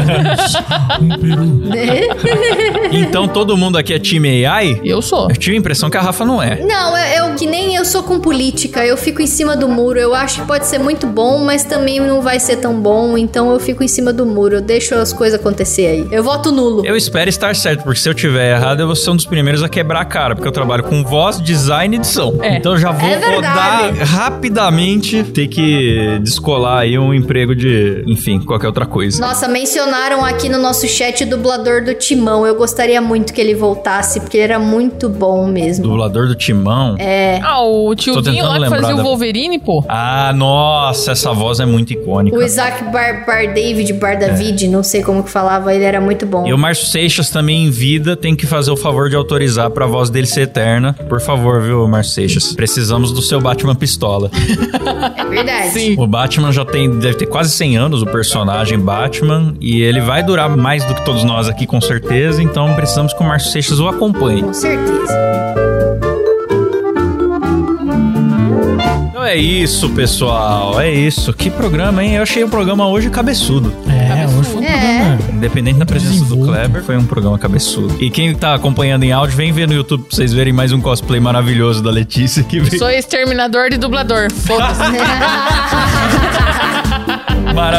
[2.92, 4.82] Então todo mundo aqui é time AI?
[4.84, 5.30] Eu sou.
[5.30, 6.60] Eu tive a impressão que a Rafa não é.
[6.62, 10.00] Não, eu, eu- que nem eu sou com política, eu fico em cima do muro.
[10.00, 13.52] Eu acho que pode ser muito bom, mas também não vai ser tão bom, então
[13.52, 14.56] eu fico em cima do muro.
[14.56, 16.08] Eu deixo as coisas acontecer aí.
[16.12, 16.86] Eu voto nulo.
[16.86, 19.64] Eu espero estar certo, porque se eu tiver errado, eu vou ser um dos primeiros
[19.64, 22.38] a quebrar a cara, porque eu trabalho com voz, design e edição.
[22.42, 22.58] É.
[22.58, 28.40] Então eu já vou É rodar rapidamente, ter que descolar aí um emprego de, enfim,
[28.42, 29.20] qualquer outra coisa.
[29.22, 32.46] Nossa, mencionaram aqui no nosso chat o dublador do Timão.
[32.48, 35.84] Eu gostaria muito que ele voltasse, porque ele era muito bom mesmo.
[35.84, 36.96] Dublador do Timão.
[36.98, 37.40] É.
[37.44, 39.84] Ah, o tiozinho lá que fazia da- o Wolverine, pô.
[39.88, 42.36] Ah, nossa, essa voz é muito icônica.
[42.36, 46.26] O Isaac Bar, Bar David, Bar David, não sei como que falava, ele era muito
[46.26, 46.48] bom.
[46.48, 49.86] E o Márcio Seixas também em vida tem que fazer o favor de autorizar pra
[49.86, 50.94] voz dele ser eterna.
[51.08, 52.54] Por favor, viu, Márcio Seixas?
[52.54, 54.32] Precisamos do seu Batman Pistola.
[55.18, 55.70] É verdade.
[55.70, 55.96] Sim.
[55.98, 60.24] o Batman já tem, deve ter quase 100 anos, o personagem Batman, e ele vai
[60.24, 62.42] durar mais do que todos nós aqui, com certeza.
[62.42, 64.42] Então precisamos que o Márcio Seixas o acompanhe.
[64.44, 65.18] Com certeza.
[69.10, 70.80] Então é isso, pessoal.
[70.80, 71.32] É isso.
[71.34, 72.16] Que programa, hein?
[72.16, 73.72] Eu achei o programa hoje cabeçudo.
[73.88, 74.70] É, hoje foi um É.
[74.70, 75.20] programa.
[75.40, 76.38] Independente da presença do.
[76.46, 77.96] Kleber, foi um programa cabeçudo.
[78.00, 80.82] E quem tá acompanhando em áudio, vem ver no YouTube pra vocês verem mais um
[80.82, 82.78] cosplay maravilhoso da Letícia que veio.
[82.80, 84.32] Sou exterminador e dublador.
[84.32, 84.80] Foda-se.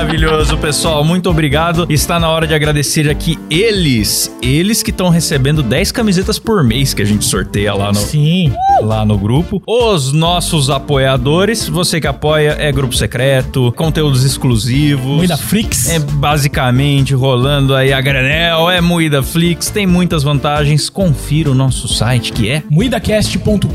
[0.05, 1.05] Maravilhoso, pessoal.
[1.05, 1.87] Muito obrigado.
[1.91, 4.35] Está na hora de agradecer aqui eles.
[4.41, 8.51] Eles que estão recebendo 10 camisetas por mês que a gente sorteia lá no, Sim.
[8.81, 9.63] lá no grupo.
[9.67, 11.69] Os nossos apoiadores.
[11.69, 15.17] Você que apoia é grupo secreto, conteúdos exclusivos.
[15.19, 15.91] Moída Frix.
[15.91, 20.89] É basicamente rolando aí a granel, é Moída Flix, tem muitas vantagens.
[20.89, 22.63] Confira o nosso site que é.
[22.71, 23.69] Muidacast.com.br.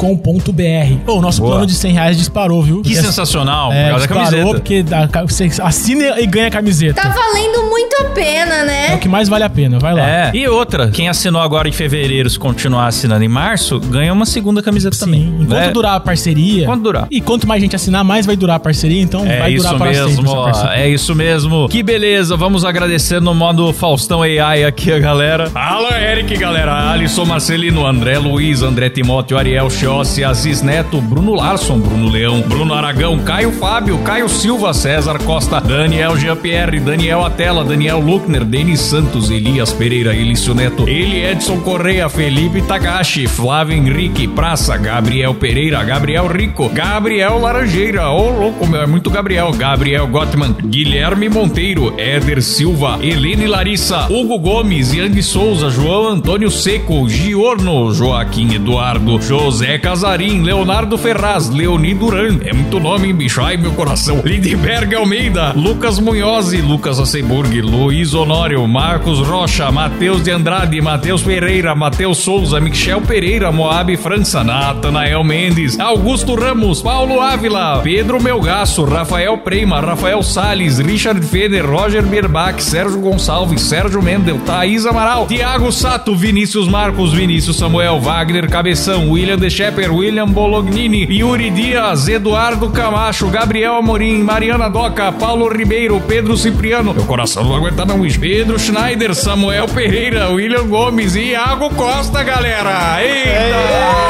[1.06, 1.52] Ô, o nosso Boa.
[1.54, 2.82] plano de 100 reais disparou, viu?
[2.82, 4.46] Que sensacional, por É, causa da camiseta.
[4.48, 7.02] porque dá- você assina e ganha a camiseta.
[7.02, 8.98] Tá valendo muito a pena, É o né?
[8.98, 10.08] que mais vale a pena, vai lá.
[10.10, 10.32] É.
[10.34, 14.62] E outra, quem assinou agora em fevereiro, se continuar assinando em março, ganha uma segunda
[14.62, 15.36] camiseta Sim, também.
[15.42, 15.72] enquanto É.
[15.72, 16.64] durar a parceria.
[16.64, 17.08] Enquanto durar.
[17.12, 19.78] E quanto mais gente assinar, mais vai durar a parceria, então É vai isso durar
[19.80, 20.76] para sempre mesmo, ó, parceria.
[20.78, 21.70] é isso mesmo.
[21.70, 25.52] Que beleza, vamos agradecer no modo Faustão AI aqui a galera.
[25.54, 31.80] Alan Eric, galera, Alisson Marcelino, André Luiz, André Timóteo, Ariel Chiossi, Aziz Neto, Bruno Larson,
[31.80, 38.00] Bruno Leão, Bruno Aragão, Caio Fábio, Caio Silva, César Costa, Daniel Jean-Pierre, Daniel Atela, Daniel
[38.00, 44.78] Luckner, Denis Santos, Elias Pereira, Elício Neto, Eli Edson Correia, Felipe Takashi, Flávio Henrique, Praça,
[44.78, 51.28] Gabriel Pereira, Gabriel Rico, Gabriel Laranjeira, ô louco, meu, é muito Gabriel, Gabriel Gottman, Guilherme
[51.30, 59.20] Monteiro, Éder Silva, Helene Larissa, Hugo Gomes, Yang Souza, João Antônio Seco, Giorno, Joaquim Eduardo,
[59.22, 65.54] José Casarim, Leonardo Ferraz, Leoni Duran, é muito nome, bicho, ai meu coração, Lindberg Almeida,
[65.56, 72.60] Lucas Munhoz, Lucas Asseburg, Luiz Honório, Marcos Rocha, Matheus de Andrade, Matheus Pereira, Matheus Souza,
[72.60, 80.22] Michel Pereira, Moab França, Natanael Mendes, Augusto Ramos, Paulo Ávila, Pedro Melgaço, Rafael Prema, Rafael
[80.24, 87.14] Salles, Richard Feder, Roger Berbach, Sérgio Gonçalves, Sérgio Mendel, Thaís Amaral, Tiago Sato, Vinícius Marcos,
[87.14, 94.24] Vinícius Samuel, Wagner Cabeção, William De Shepper, William Bolognini, Yuri Dias, Eduardo Camacho, Gabriel Amorim,
[94.24, 95.75] Mariana Doca, Paulo Ribeiro,
[96.08, 98.00] Pedro Cipriano, meu coração não vai aguentar não.
[98.20, 102.98] Pedro Schneider, Samuel Pereira, William Gomes e Iago Costa, galera!
[103.04, 104.06] Eita!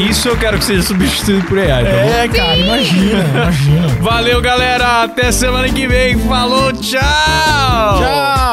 [0.00, 1.96] Isso eu quero que seja substituído por AI, tá bom?
[1.96, 3.88] É, cara, imagina, imagina.
[4.00, 5.02] Valeu, galera!
[5.02, 6.18] Até semana que vem.
[6.20, 7.00] Falou, tchau!
[7.02, 8.45] Tchau!